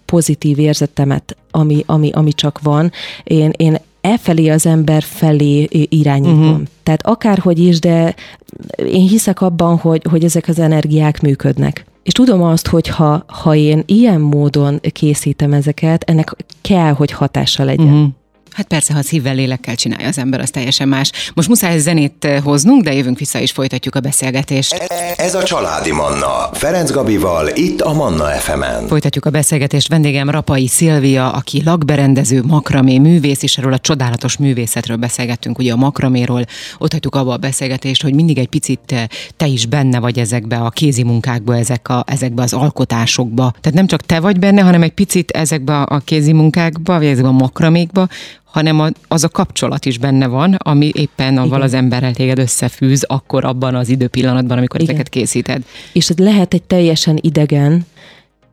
pozitív 0.05 0.59
érzetemet, 0.59 1.35
ami, 1.51 1.83
ami, 1.85 2.11
ami 2.11 2.33
csak 2.33 2.59
van, 2.61 2.91
én, 3.23 3.51
én 3.57 3.77
e 4.01 4.17
felé 4.17 4.49
az 4.49 4.65
ember 4.65 5.03
felé 5.03 5.67
irányítom. 5.71 6.49
Uh-huh. 6.49 6.61
Tehát 6.83 7.05
akárhogy 7.05 7.59
is, 7.59 7.79
de 7.79 8.15
én 8.77 9.07
hiszek 9.07 9.41
abban, 9.41 9.77
hogy, 9.77 10.05
hogy 10.09 10.23
ezek 10.23 10.47
az 10.47 10.59
energiák 10.59 11.21
működnek. 11.21 11.85
És 12.03 12.13
tudom 12.13 12.43
azt, 12.43 12.67
hogy 12.67 12.87
ha, 12.87 13.23
ha 13.27 13.55
én 13.55 13.83
ilyen 13.85 14.21
módon 14.21 14.79
készítem 14.91 15.53
ezeket, 15.53 16.03
ennek 16.03 16.35
kell, 16.61 16.93
hogy 16.93 17.11
hatása 17.11 17.63
legyen. 17.63 17.87
Uh-huh. 17.87 18.09
Hát 18.51 18.67
persze, 18.67 18.93
ha 18.93 19.01
szívvel, 19.01 19.35
lélekkel 19.35 19.75
csinálja 19.75 20.07
az 20.07 20.17
ember, 20.17 20.39
az 20.39 20.49
teljesen 20.49 20.87
más. 20.87 21.11
Most 21.33 21.47
muszáj 21.47 21.77
zenét 21.77 22.25
eh, 22.25 22.41
hoznunk, 22.43 22.83
de 22.83 22.93
jövünk 22.93 23.19
vissza 23.19 23.39
és 23.39 23.51
folytatjuk 23.51 23.95
a 23.95 23.99
beszélgetést. 23.99 24.73
Ez 25.17 25.35
a 25.35 25.43
Családi 25.43 25.91
Manna. 25.91 26.49
Ferenc 26.53 26.91
Gabival, 26.91 27.47
itt 27.47 27.81
a 27.81 27.93
Manna 27.93 28.25
fm 28.25 28.61
-en. 28.61 28.87
Folytatjuk 28.87 29.25
a 29.25 29.29
beszélgetést. 29.29 29.87
Vendégem 29.87 30.29
Rapai 30.29 30.67
Szilvia, 30.67 31.31
aki 31.31 31.61
lakberendező, 31.63 32.43
makramé 32.43 32.97
művész, 32.97 33.43
és 33.43 33.57
erről 33.57 33.73
a 33.73 33.79
csodálatos 33.79 34.37
művészetről 34.37 34.97
beszélgettünk, 34.97 35.57
ugye 35.57 35.73
a 35.73 35.75
makraméról. 35.75 36.45
Ott 36.77 36.91
hagytuk 36.91 37.15
abba 37.15 37.33
a 37.33 37.37
beszélgetést, 37.37 38.01
hogy 38.01 38.15
mindig 38.15 38.37
egy 38.37 38.49
picit 38.49 38.79
te, 38.85 39.09
te 39.37 39.47
is 39.47 39.65
benne 39.65 39.99
vagy 39.99 40.19
ezekbe 40.19 40.57
a 40.57 40.69
kézi 40.69 41.03
munkákba, 41.03 41.57
ezek 41.57 41.89
a, 41.89 42.03
ezekbe 42.07 42.41
az 42.41 42.53
alkotásokba. 42.53 43.53
Tehát 43.61 43.77
nem 43.77 43.87
csak 43.87 44.01
te 44.01 44.19
vagy 44.19 44.39
benne, 44.39 44.61
hanem 44.61 44.81
egy 44.81 44.93
picit 44.93 45.31
ezekbe 45.31 45.81
a 45.81 45.99
kézi 45.99 46.33
munkákba, 46.33 46.97
vagy 46.97 47.05
ezekbe 47.05 47.29
a 47.29 47.31
makramékba, 47.31 48.07
hanem 48.51 48.93
az 49.07 49.23
a 49.23 49.29
kapcsolat 49.29 49.85
is 49.85 49.97
benne 49.97 50.27
van, 50.27 50.53
ami 50.53 50.91
éppen 50.93 51.37
avval 51.37 51.61
az 51.61 51.73
emberrel 51.73 52.13
téged 52.13 52.39
összefűz, 52.39 53.03
akkor 53.03 53.45
abban 53.45 53.75
az 53.75 53.89
időpillanatban, 53.89 54.57
amikor 54.57 54.81
Igen. 54.81 54.93
ezeket 54.93 55.11
készíted. 55.11 55.63
És 55.93 56.09
ez 56.09 56.17
lehet 56.17 56.53
egy 56.53 56.63
teljesen 56.63 57.17
idegen, 57.21 57.85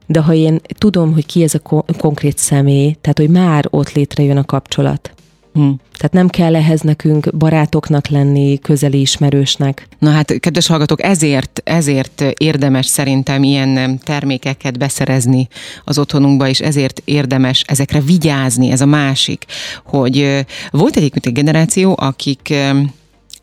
de 0.07 0.21
ha 0.21 0.35
én 0.35 0.61
tudom, 0.79 1.13
hogy 1.13 1.27
ki 1.27 1.43
ez 1.43 1.55
a 1.55 1.83
konkrét 1.99 2.39
személy, 2.39 2.97
tehát 3.01 3.19
hogy 3.19 3.31
már 3.31 3.67
ott 3.71 3.93
létrejön 3.93 4.37
a 4.37 4.45
kapcsolat. 4.45 5.13
Hm. 5.59 5.71
Tehát 5.97 6.13
nem 6.13 6.29
kell 6.29 6.57
ehhez 6.57 6.81
nekünk 6.81 7.37
barátoknak 7.37 8.09
lenni, 8.09 8.59
közeli 8.59 9.01
ismerősnek. 9.01 9.89
Na 9.99 10.11
hát, 10.11 10.41
kedves 10.41 10.67
hallgatók, 10.67 11.03
ezért, 11.03 11.61
ezért 11.65 12.25
érdemes 12.37 12.87
szerintem 12.87 13.43
ilyen 13.43 13.99
termékeket 13.99 14.79
beszerezni 14.79 15.49
az 15.85 15.99
otthonunkba, 15.99 16.49
és 16.49 16.61
ezért 16.61 17.03
érdemes 17.05 17.65
ezekre 17.67 18.01
vigyázni, 18.01 18.71
ez 18.71 18.81
a 18.81 18.87
másik, 18.87 19.45
hogy 19.85 20.45
volt 20.71 20.97
egyébként 20.97 21.27
egy 21.27 21.33
generáció, 21.33 21.95
akik 21.99 22.55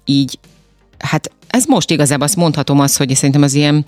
így, 0.06 0.40
hát 1.00 1.32
ez 1.48 1.66
most 1.66 1.92
igazából 1.92 2.26
azt 2.26 2.36
mondhatom 2.36 2.80
az, 2.80 2.98
hogy 2.98 3.16
szerintem 3.16 3.44
az 3.44 3.54
ilyen 3.54 3.86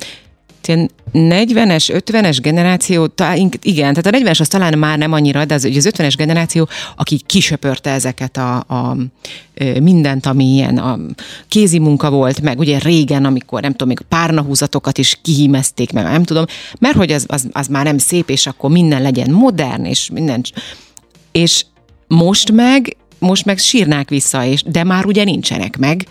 ilyen 0.66 0.92
40-es, 1.14 2.02
50-es 2.06 2.38
generáció, 2.42 3.08
talán, 3.08 3.52
igen, 3.62 3.94
tehát 3.94 4.06
a 4.06 4.32
40-es 4.32 4.40
az 4.40 4.48
talán 4.48 4.78
már 4.78 4.98
nem 4.98 5.12
annyira, 5.12 5.46
de 5.46 5.54
az, 5.54 5.64
az 5.64 5.90
50-es 5.92 6.14
generáció, 6.18 6.68
aki 6.96 7.22
kisöpörte 7.26 7.90
ezeket 7.90 8.38
a, 8.38 8.56
a 8.58 8.98
mindent, 9.80 10.26
ami 10.26 10.46
ilyen 10.46 10.78
a 10.78 11.00
kézi 11.48 11.80
munka 11.80 12.10
volt, 12.10 12.42
meg 12.42 12.60
ugye 12.60 12.80
régen, 12.80 13.26
amikor 13.26 13.62
nem 13.62 13.72
tudom, 13.72 13.88
még 13.88 14.02
párnahúzatokat 14.10 14.98
is 14.98 15.20
kihímezték, 15.22 15.92
meg 15.94 16.04
nem 16.04 16.24
tudom, 16.24 16.46
mert 16.80 16.96
hogy 16.96 17.12
az, 17.12 17.26
az, 17.28 17.48
az 17.52 17.68
már 17.68 17.84
nem 17.84 17.98
szép, 17.98 18.30
és 18.30 18.48
akkor 18.48 18.70
minden 18.70 19.02
legyen 19.02 19.32
modern, 19.32 19.86
és 19.86 20.10
minden. 20.10 20.44
És 21.32 21.66
most 22.08 22.52
meg 22.52 22.96
most 23.20 23.46
meg 23.46 23.58
sírnák 23.58 24.10
vissza, 24.10 24.46
és, 24.46 24.64
de 24.64 24.84
már 24.84 25.06
ugye 25.06 25.24
nincsenek 25.24 25.78
meg, 25.78 26.06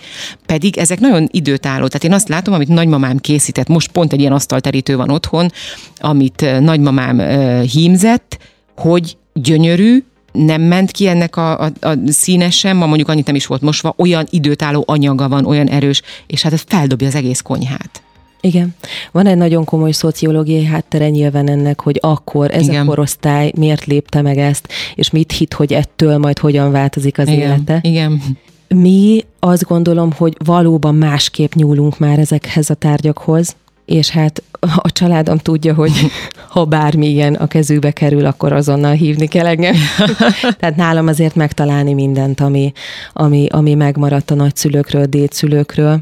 pedig 0.47 0.79
ezek 0.79 1.01
nagyon 1.01 1.29
időtálló. 1.31 1.87
Tehát 1.87 2.05
én 2.05 2.13
azt 2.13 2.29
látom, 2.29 2.55
amit 2.55 2.69
nagymamám 2.69 3.19
készített, 3.19 3.69
most 3.69 3.91
pont 3.91 4.13
egy 4.13 4.21
ilyen 4.21 4.33
asztalterítő 4.33 4.97
van 4.97 5.11
otthon, 5.11 5.53
amit 5.99 6.61
nagymamám 6.61 7.19
hímzett, 7.61 8.39
hogy 8.77 9.17
gyönyörű, 9.33 10.05
nem 10.33 10.63
ment 10.63 10.91
ki 10.91 11.07
ennek 11.07 11.37
a, 11.37 11.61
a, 11.61 11.73
a 11.81 11.95
színes 12.07 12.59
sem, 12.59 12.77
ma 12.77 12.87
mondjuk 12.87 13.09
annyit 13.09 13.27
nem 13.27 13.35
is 13.35 13.47
volt 13.47 13.61
mosva, 13.61 13.95
olyan 13.97 14.27
időtálló 14.31 14.85
anyaga 14.87 15.29
van, 15.29 15.47
olyan 15.47 15.69
erős, 15.69 16.03
és 16.27 16.43
hát 16.43 16.53
ez 16.53 16.65
feldobja 16.67 17.07
az 17.07 17.15
egész 17.15 17.41
konyhát. 17.41 18.03
Igen. 18.41 18.75
Van 19.13 19.27
egy 19.27 19.37
nagyon 19.37 19.65
komoly 19.65 19.93
szociológiai 19.93 20.65
háttere 20.65 21.09
nyilván 21.09 21.49
ennek, 21.49 21.81
hogy 21.81 21.99
akkor 22.03 22.51
ez 22.51 22.69
Igen. 22.69 22.83
a 22.83 22.89
korosztály 22.89 23.53
miért 23.57 23.85
lépte 23.85 24.23
meg 24.23 24.39
ezt, 24.39 24.69
és 24.95 25.11
mit 25.11 25.33
hit, 25.33 25.55
hogy 25.55 25.73
ettől 25.73 26.19
majd 26.19 26.39
hogyan 26.39 26.71
változik 26.71 27.19
az 27.19 27.29
Igen. 27.29 27.41
élete. 27.41 27.79
Igen. 27.83 28.23
Mi 28.69 29.25
azt 29.39 29.65
gondolom, 29.65 30.13
hogy 30.13 30.37
valóban 30.45 30.95
másképp 30.95 31.53
nyúlunk 31.53 31.99
már 31.99 32.19
ezekhez 32.19 32.71
a 32.71 32.75
tárgyakhoz, 32.75 33.57
és 33.85 34.11
hát 34.11 34.43
a 34.77 34.93
családom 34.93 35.39
tudja, 35.39 35.75
hogy 35.75 35.93
ha 36.55 36.65
bármilyen 36.65 37.35
a 37.35 37.47
kezükbe 37.47 37.91
kerül, 37.91 38.27
akkor 38.27 38.53
azonnal 38.53 38.93
hívni 38.93 39.27
kell 39.27 39.47
engem. 39.47 39.75
Tehát 40.59 40.77
nálam 40.77 41.07
azért 41.07 41.35
megtalálni 41.35 41.95
mindent, 41.95 42.41
ami, 42.41 42.73
ami, 43.13 43.47
ami 43.51 43.75
megmaradt 43.75 44.31
a 44.31 44.35
nagyszülőkről, 44.35 45.05
dédszülőkről 45.05 46.01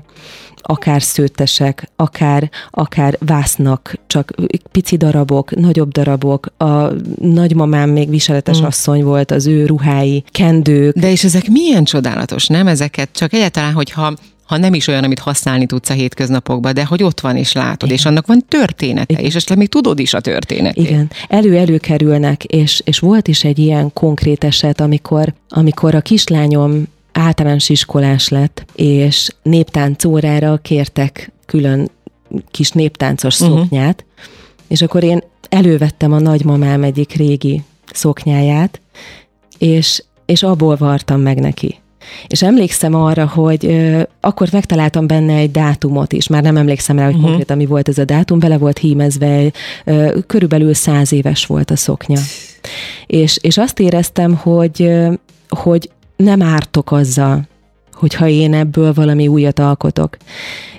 akár 0.67 1.03
szőttesek, 1.03 1.91
akár, 1.97 2.51
akár 2.71 3.17
vásznak, 3.19 3.95
csak 4.07 4.33
pici 4.71 4.97
darabok, 4.97 5.55
nagyobb 5.55 5.93
darabok. 5.93 6.47
A 6.57 6.91
nagymamám 7.21 7.91
még 7.91 8.09
viseletes 8.09 8.61
mm. 8.61 8.65
asszony 8.65 9.05
volt, 9.05 9.31
az 9.31 9.47
ő 9.47 9.67
ruhái, 9.67 10.25
kendők. 10.31 10.97
De 10.97 11.11
és 11.11 11.25
ezek 11.25 11.49
milyen 11.49 11.85
csodálatos, 11.85 12.47
nem 12.47 12.67
ezeket? 12.67 13.09
Csak 13.13 13.33
egyáltalán, 13.33 13.73
hogyha 13.73 14.15
ha 14.45 14.57
nem 14.57 14.75
is 14.75 14.87
olyan, 14.87 15.05
amit 15.05 15.19
használni 15.19 15.67
tudsz 15.67 15.91
a 15.91 15.93
hétköznapokban, 15.93 16.75
de 16.75 16.85
hogy 16.85 17.03
ott 17.03 17.21
van 17.21 17.37
és 17.37 17.53
látod, 17.53 17.89
Igen. 17.89 17.95
és 17.95 18.05
annak 18.05 18.27
van 18.27 18.45
története, 18.49 19.13
Igen. 19.13 19.25
és 19.25 19.35
esetleg 19.35 19.59
még 19.59 19.69
tudod 19.69 19.99
is 19.99 20.15
a 20.15 20.21
történetét. 20.21 20.89
Igen, 20.89 21.11
elő-elő 21.29 21.79
kerülnek, 21.79 22.45
és, 22.45 22.83
és 22.85 22.99
volt 22.99 23.29
is 23.29 23.45
egy 23.45 23.59
ilyen 23.59 23.93
konkrét 23.93 24.45
eset, 24.45 24.81
amikor, 24.81 25.35
amikor 25.49 25.95
a 25.95 26.01
kislányom 26.01 26.87
általános 27.15 27.69
iskolás 27.69 28.29
lett, 28.29 28.65
és 28.75 29.29
néptánc 29.43 30.05
órára 30.05 30.57
kértek 30.57 31.33
külön 31.47 31.91
kis 32.51 32.71
néptáncos 32.71 33.41
uh-huh. 33.41 33.59
szoknyát, 33.59 34.05
és 34.69 34.83
akkor 34.83 35.03
én 35.03 35.23
elővettem 35.49 36.13
a 36.13 36.19
nagymamám 36.19 36.83
egyik 36.83 37.13
régi 37.13 37.63
szoknyáját, 37.93 38.81
és, 39.59 40.03
és 40.27 40.43
abból 40.43 40.77
vartam 40.77 41.21
meg 41.21 41.41
neki. 41.41 41.79
És 42.27 42.43
emlékszem 42.43 42.95
arra, 42.95 43.27
hogy 43.27 43.67
ö, 43.67 44.03
akkor 44.21 44.49
megtaláltam 44.53 45.07
benne 45.07 45.35
egy 45.35 45.51
dátumot 45.51 46.13
is, 46.13 46.29
már 46.29 46.43
nem 46.43 46.57
emlékszem 46.57 46.99
rá, 46.99 47.05
hogy 47.05 47.15
uh-huh. 47.15 47.29
konkrétan 47.29 47.57
mi 47.57 47.67
volt 47.67 47.89
ez 47.89 47.99
a 47.99 48.05
dátum, 48.05 48.39
bele 48.39 48.59
volt 48.59 48.79
hímezve, 48.79 49.53
ö, 49.85 50.19
körülbelül 50.27 50.75
száz 50.75 51.13
éves 51.13 51.47
volt 51.47 51.71
a 51.71 51.77
szoknya. 51.77 52.21
És, 53.07 53.39
és 53.41 53.59
azt 53.59 53.81
éreztem, 53.81 54.35
hogy, 54.35 54.83
ö, 54.83 55.13
hogy 55.49 55.91
nem 56.17 56.43
ártok 56.43 56.93
azzal, 56.93 57.49
hogyha 57.93 58.29
én 58.29 58.55
ebből 58.55 58.93
valami 58.93 59.29
újat 59.29 59.59
alkotok. 59.59 60.17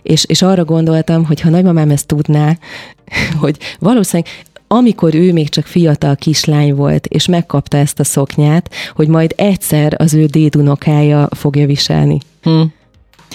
És, 0.01 0.25
és 0.25 0.41
arra 0.41 0.65
gondoltam, 0.65 1.25
hogy 1.25 1.41
ha 1.41 1.49
nagymamám 1.49 1.89
ezt 1.89 2.07
tudná, 2.07 2.57
hogy 3.41 3.57
valószínűleg 3.79 4.31
amikor 4.67 5.15
ő 5.15 5.33
még 5.33 5.49
csak 5.49 5.65
fiatal 5.65 6.15
kislány 6.15 6.75
volt, 6.75 7.07
és 7.07 7.27
megkapta 7.27 7.77
ezt 7.77 7.99
a 7.99 8.03
szoknyát, 8.03 8.69
hogy 8.95 9.07
majd 9.07 9.33
egyszer 9.37 9.95
az 9.97 10.13
ő 10.13 10.25
dédunokája 10.25 11.27
fogja 11.31 11.65
viselni. 11.65 12.17
Hm. 12.41 12.61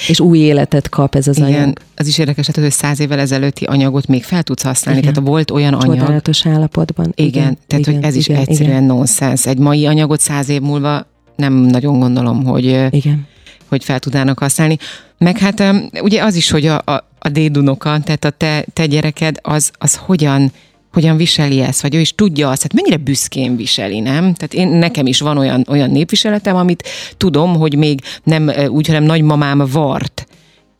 És 0.08 0.20
új 0.20 0.38
életet 0.38 0.88
kap 0.88 1.14
ez 1.14 1.28
az 1.28 1.36
Igen, 1.36 1.52
anyag. 1.52 1.78
az 1.96 2.06
is 2.06 2.18
érdekes, 2.18 2.46
hát, 2.46 2.56
hogy 2.56 2.70
száz 2.70 3.00
évvel 3.00 3.18
ezelőtti 3.18 3.64
anyagot 3.64 4.06
még 4.06 4.24
fel 4.24 4.42
tudsz 4.42 4.62
használni. 4.62 5.00
Igen. 5.00 5.12
Tehát 5.12 5.28
volt 5.28 5.50
olyan 5.50 5.74
anyag. 5.74 5.98
Csodálatos 5.98 6.46
állapotban. 6.46 7.12
Igen, 7.14 7.28
igen 7.28 7.58
tehát 7.66 7.86
igen, 7.86 7.94
hogy 7.94 8.04
ez 8.04 8.14
igen, 8.14 8.40
is 8.40 8.48
egyszerűen 8.48 8.82
igen. 8.82 8.96
nonsens. 8.96 9.46
Egy 9.46 9.58
mai 9.58 9.86
anyagot 9.86 10.20
száz 10.20 10.48
év 10.48 10.60
múlva 10.60 11.06
nem 11.40 11.52
nagyon 11.52 11.98
gondolom, 11.98 12.44
hogy, 12.44 12.64
igen. 12.90 13.26
hogy 13.68 13.84
fel 13.84 13.98
tudnának 13.98 14.38
használni. 14.38 14.78
Meg 15.18 15.38
hát 15.38 15.62
ugye 16.02 16.22
az 16.22 16.34
is, 16.34 16.50
hogy 16.50 16.66
a, 16.66 16.82
a, 16.84 17.08
a 17.18 17.28
dédunoka, 17.28 18.00
tehát 18.00 18.24
a 18.24 18.30
te, 18.30 18.64
te 18.72 18.86
gyereked, 18.86 19.38
az, 19.42 19.70
az 19.78 19.96
hogyan 19.96 20.52
hogyan 20.92 21.16
viseli 21.16 21.60
ezt, 21.60 21.82
vagy 21.82 21.94
ő 21.94 22.00
is 22.00 22.14
tudja 22.14 22.50
azt, 22.50 22.62
hát 22.62 22.72
mennyire 22.72 22.96
büszkén 22.96 23.56
viseli, 23.56 24.00
nem? 24.00 24.34
Tehát 24.34 24.54
én, 24.54 24.68
nekem 24.68 25.06
is 25.06 25.20
van 25.20 25.38
olyan, 25.38 25.64
olyan 25.68 25.90
népviseletem, 25.90 26.56
amit 26.56 26.88
tudom, 27.16 27.56
hogy 27.56 27.76
még 27.76 28.00
nem 28.22 28.50
úgy, 28.68 28.86
hanem 28.86 29.02
nagymamám 29.02 29.62
vart, 29.72 30.26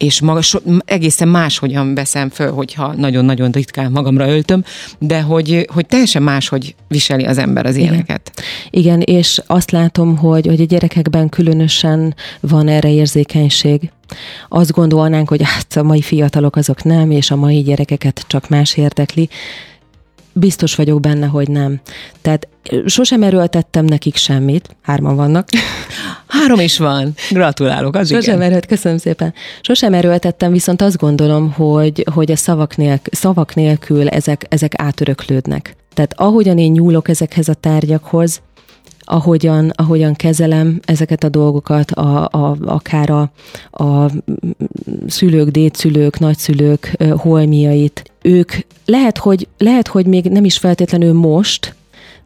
és 0.03 0.21
maga, 0.21 0.43
so, 0.43 0.59
egészen 0.85 1.29
máshogyan 1.29 1.95
veszem 1.95 2.29
föl, 2.29 2.53
hogyha 2.53 2.95
nagyon-nagyon 2.95 3.51
ritkán 3.51 3.91
magamra 3.91 4.29
öltöm, 4.29 4.65
de 4.99 5.21
hogy, 5.21 5.69
hogy 5.73 5.87
teljesen 5.87 6.23
máshogy 6.23 6.75
viseli 6.89 7.25
az 7.25 7.39
ember 7.39 7.67
az 7.67 7.77
ilyeneket. 7.77 8.33
Igen, 8.71 9.01
Igen 9.01 9.17
és 9.17 9.43
azt 9.47 9.71
látom, 9.71 10.17
hogy, 10.17 10.47
hogy 10.47 10.61
a 10.61 10.65
gyerekekben 10.65 11.29
különösen 11.29 12.15
van 12.41 12.69
erre 12.69 12.91
érzékenység. 12.91 13.91
Azt 14.49 14.73
gondolnánk, 14.73 15.29
hogy 15.29 15.43
hát 15.43 15.77
a 15.77 15.83
mai 15.83 16.03
fiatalok 16.03 16.57
azok 16.57 16.83
nem, 16.83 17.11
és 17.11 17.31
a 17.31 17.37
mai 17.37 17.63
gyerekeket 17.63 18.25
csak 18.27 18.49
más 18.49 18.77
érdekli, 18.77 19.29
Biztos 20.33 20.75
vagyok 20.75 21.01
benne, 21.01 21.27
hogy 21.27 21.49
nem. 21.49 21.81
Tehát 22.21 22.49
sosem 22.87 23.23
erőltettem 23.23 23.85
nekik 23.85 24.17
semmit, 24.17 24.77
hárman 24.83 25.17
vannak. 25.17 25.49
Három 26.27 26.61
is 26.61 26.79
van. 26.79 27.15
Gratulálok, 27.31 27.95
az 27.95 28.09
Sosem 28.09 28.37
igen. 28.37 28.49
erőlt, 28.51 28.67
köszönöm 28.67 28.99
szépen. 28.99 29.35
Sosem 29.61 29.95
erőltettem, 29.95 30.53
viszont 30.53 30.83
azt 30.83 30.97
gondolom, 30.97 31.53
hogy, 31.53 32.05
hogy 32.15 32.31
a 32.31 32.37
szavak, 32.37 32.77
nélkül, 32.77 33.13
szavak 33.13 33.55
nélkül 33.55 34.09
ezek, 34.09 34.47
ezek 34.49 34.73
átöröklődnek. 34.77 35.77
Tehát 35.95 36.15
ahogyan 36.17 36.59
én 36.59 36.73
nyúlok 36.73 37.09
ezekhez 37.09 37.49
a 37.49 37.55
tárgyakhoz, 37.55 38.41
ahogyan, 39.11 39.73
ahogyan 39.75 40.15
kezelem 40.15 40.81
ezeket 40.85 41.25
a 41.25 41.29
dolgokat, 41.29 41.91
a, 41.91 42.25
a, 42.25 42.57
akár 42.65 43.11
a, 43.11 43.31
a 43.85 44.11
szülők, 45.07 45.49
dédszülők, 45.49 46.19
nagyszülők 46.19 46.97
holmiait, 47.17 48.11
ők 48.23 48.53
lehet 48.85 49.19
hogy, 49.19 49.49
lehet, 49.59 49.89
hogy 49.89 50.07
még 50.07 50.25
nem 50.25 50.45
is 50.45 50.59
feltétlenül 50.59 51.13
most, 51.13 51.75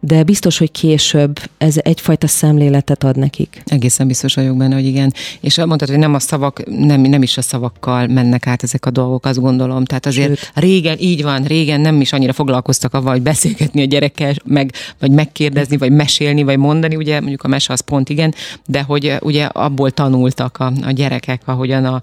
de 0.07 0.23
biztos, 0.23 0.59
hogy 0.59 0.71
később 0.71 1.39
ez 1.59 1.75
egyfajta 1.79 2.27
szemléletet 2.27 3.05
ad 3.05 3.17
nekik. 3.17 3.63
Egészen 3.67 4.07
biztos 4.07 4.35
vagyok 4.35 4.57
benne, 4.57 4.75
hogy 4.75 4.87
igen. 4.87 5.13
És 5.41 5.57
mondtad, 5.57 5.89
hogy 5.89 5.99
nem 5.99 6.15
a 6.15 6.19
szavak, 6.19 6.63
nem, 6.67 7.01
nem 7.01 7.23
is 7.23 7.37
a 7.37 7.43
szavakkal 7.43 8.07
mennek 8.07 8.47
át 8.47 8.63
ezek 8.63 8.87
a 8.87 8.91
dolgok, 8.91 9.25
azt 9.25 9.41
gondolom. 9.41 9.85
Tehát 9.85 10.07
azért 10.07 10.29
Sőt. 10.29 10.51
régen, 10.55 10.97
így 11.01 11.23
van, 11.23 11.43
régen 11.43 11.81
nem 11.81 12.01
is 12.01 12.13
annyira 12.13 12.33
foglalkoztak 12.33 12.95
avval, 12.95 13.13
hogy 13.13 13.23
beszélgetni 13.23 13.83
a 13.83 13.85
gyerekkel, 13.85 14.35
meg, 14.45 14.73
vagy 14.99 15.11
megkérdezni, 15.11 15.77
vagy 15.77 15.93
mesélni, 15.93 16.43
vagy 16.43 16.59
mondani, 16.59 16.97
ugye 16.97 17.21
mondjuk 17.21 17.43
a 17.43 17.49
mese 17.49 17.73
az 17.73 17.81
pont 17.81 18.09
igen, 18.09 18.35
de 18.67 18.83
hogy 18.83 19.17
ugye 19.21 19.45
abból 19.45 19.91
tanultak 19.91 20.59
a, 20.59 20.73
a 20.83 20.91
gyerekek, 20.91 21.43
ahogyan 21.45 21.85
a, 21.85 22.01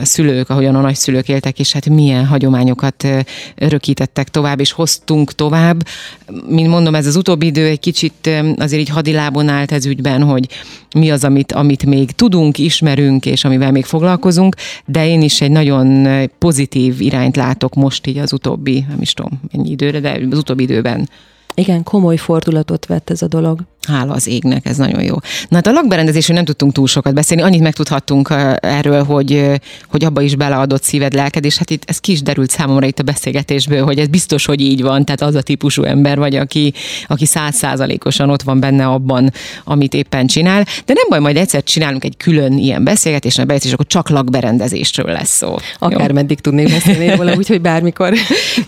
a 0.00 0.04
szülők, 0.04 0.50
ahogyan 0.50 0.74
a 0.74 0.80
nagyszülők 0.80 1.28
éltek, 1.28 1.58
és 1.58 1.72
hát 1.72 1.88
milyen 1.88 2.26
hagyományokat 2.26 3.06
örökítettek 3.54 4.28
tovább, 4.28 4.60
és 4.60 4.72
hoztunk 4.72 5.32
tovább. 5.32 5.86
Mint 6.48 6.68
mondom, 6.68 6.94
ez 6.94 7.06
az 7.06 7.15
az 7.16 7.22
utóbbi 7.22 7.46
idő 7.46 7.66
egy 7.66 7.80
kicsit 7.80 8.30
azért 8.56 8.80
így 8.80 8.88
hadilábon 8.88 9.48
állt 9.48 9.72
ez 9.72 9.86
ügyben, 9.86 10.22
hogy 10.22 10.48
mi 10.94 11.10
az, 11.10 11.24
amit, 11.24 11.52
amit 11.52 11.86
még 11.86 12.10
tudunk, 12.10 12.58
ismerünk, 12.58 13.26
és 13.26 13.44
amivel 13.44 13.70
még 13.70 13.84
foglalkozunk, 13.84 14.56
de 14.86 15.08
én 15.08 15.22
is 15.22 15.40
egy 15.40 15.50
nagyon 15.50 16.06
pozitív 16.38 17.00
irányt 17.00 17.36
látok 17.36 17.74
most 17.74 18.06
így 18.06 18.18
az 18.18 18.32
utóbbi, 18.32 18.84
nem 18.88 19.00
is 19.00 19.12
tudom 19.12 19.40
mennyi 19.52 19.70
időre, 19.70 20.00
de 20.00 20.20
az 20.30 20.38
utóbbi 20.38 20.62
időben. 20.62 21.08
Igen, 21.54 21.82
komoly 21.82 22.16
fordulatot 22.16 22.86
vett 22.86 23.10
ez 23.10 23.22
a 23.22 23.26
dolog. 23.26 23.60
Hála 23.86 24.12
az 24.12 24.26
égnek, 24.26 24.66
ez 24.66 24.76
nagyon 24.76 25.02
jó. 25.02 25.14
Na 25.48 25.56
hát 25.56 25.66
a 25.66 25.70
lakberendezésről 25.70 26.36
nem 26.36 26.44
tudtunk 26.44 26.72
túl 26.72 26.86
sokat 26.86 27.14
beszélni, 27.14 27.42
annyit 27.42 27.60
megtudhattunk 27.60 28.34
erről, 28.60 29.04
hogy, 29.04 29.50
hogy 29.88 30.04
abba 30.04 30.20
is 30.20 30.34
beleadott 30.34 30.82
szíved, 30.82 31.12
lelked, 31.14 31.44
és 31.44 31.56
hát 31.56 31.70
itt 31.70 31.82
ez 31.86 31.98
kis 31.98 32.22
derült 32.22 32.50
számomra 32.50 32.86
itt 32.86 32.98
a 32.98 33.02
beszélgetésből, 33.02 33.84
hogy 33.84 33.98
ez 33.98 34.06
biztos, 34.06 34.46
hogy 34.46 34.60
így 34.60 34.82
van, 34.82 35.04
tehát 35.04 35.20
az 35.20 35.34
a 35.34 35.42
típusú 35.42 35.82
ember 35.82 36.18
vagy, 36.18 36.36
aki, 36.36 36.72
aki 37.06 37.26
százszázalékosan 37.26 38.30
ott 38.30 38.42
van 38.42 38.60
benne 38.60 38.86
abban, 38.86 39.32
amit 39.64 39.94
éppen 39.94 40.26
csinál. 40.26 40.62
De 40.62 40.92
nem 40.92 41.04
baj, 41.08 41.18
majd 41.18 41.36
egyszer 41.36 41.62
csinálunk 41.62 42.04
egy 42.04 42.16
külön 42.16 42.58
ilyen 42.58 42.84
beszélgetést, 42.84 43.44
mert 43.44 43.64
és 43.64 43.72
akkor 43.72 43.86
csak 43.86 44.08
lakberendezésről 44.08 45.12
lesz 45.12 45.36
szó. 45.36 45.56
Akár 45.78 46.08
jó? 46.08 46.14
meddig 46.14 46.40
tudnék 46.40 46.70
beszélni 46.70 47.16
róla, 47.16 47.34
úgyhogy 47.40 47.60
bármikor. 47.60 48.12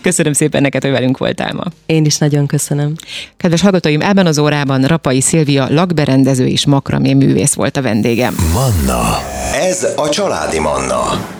Köszönöm 0.01 0.33
szépen 0.33 0.61
neked, 0.61 0.81
hogy 0.81 0.91
velünk 0.91 1.17
voltál 1.17 1.53
ma. 1.53 1.63
Én 1.85 2.05
is 2.05 2.17
nagyon 2.17 2.45
köszönöm. 2.45 2.93
Kedves 3.37 3.61
hallgatóim, 3.61 4.01
ebben 4.01 4.25
az 4.25 4.39
órában 4.39 4.83
Rapa 4.83 5.08
Rapai 5.09 5.23
Szilvia 5.23 5.67
lakberendező 5.69 6.47
és 6.47 6.65
makramé 6.65 7.13
művész 7.13 7.53
volt 7.53 7.77
a 7.77 7.81
vendégem. 7.81 8.35
Manna. 8.53 9.01
Ez 9.53 9.87
a 9.95 10.09
családi 10.09 10.59
Manna. 10.59 11.38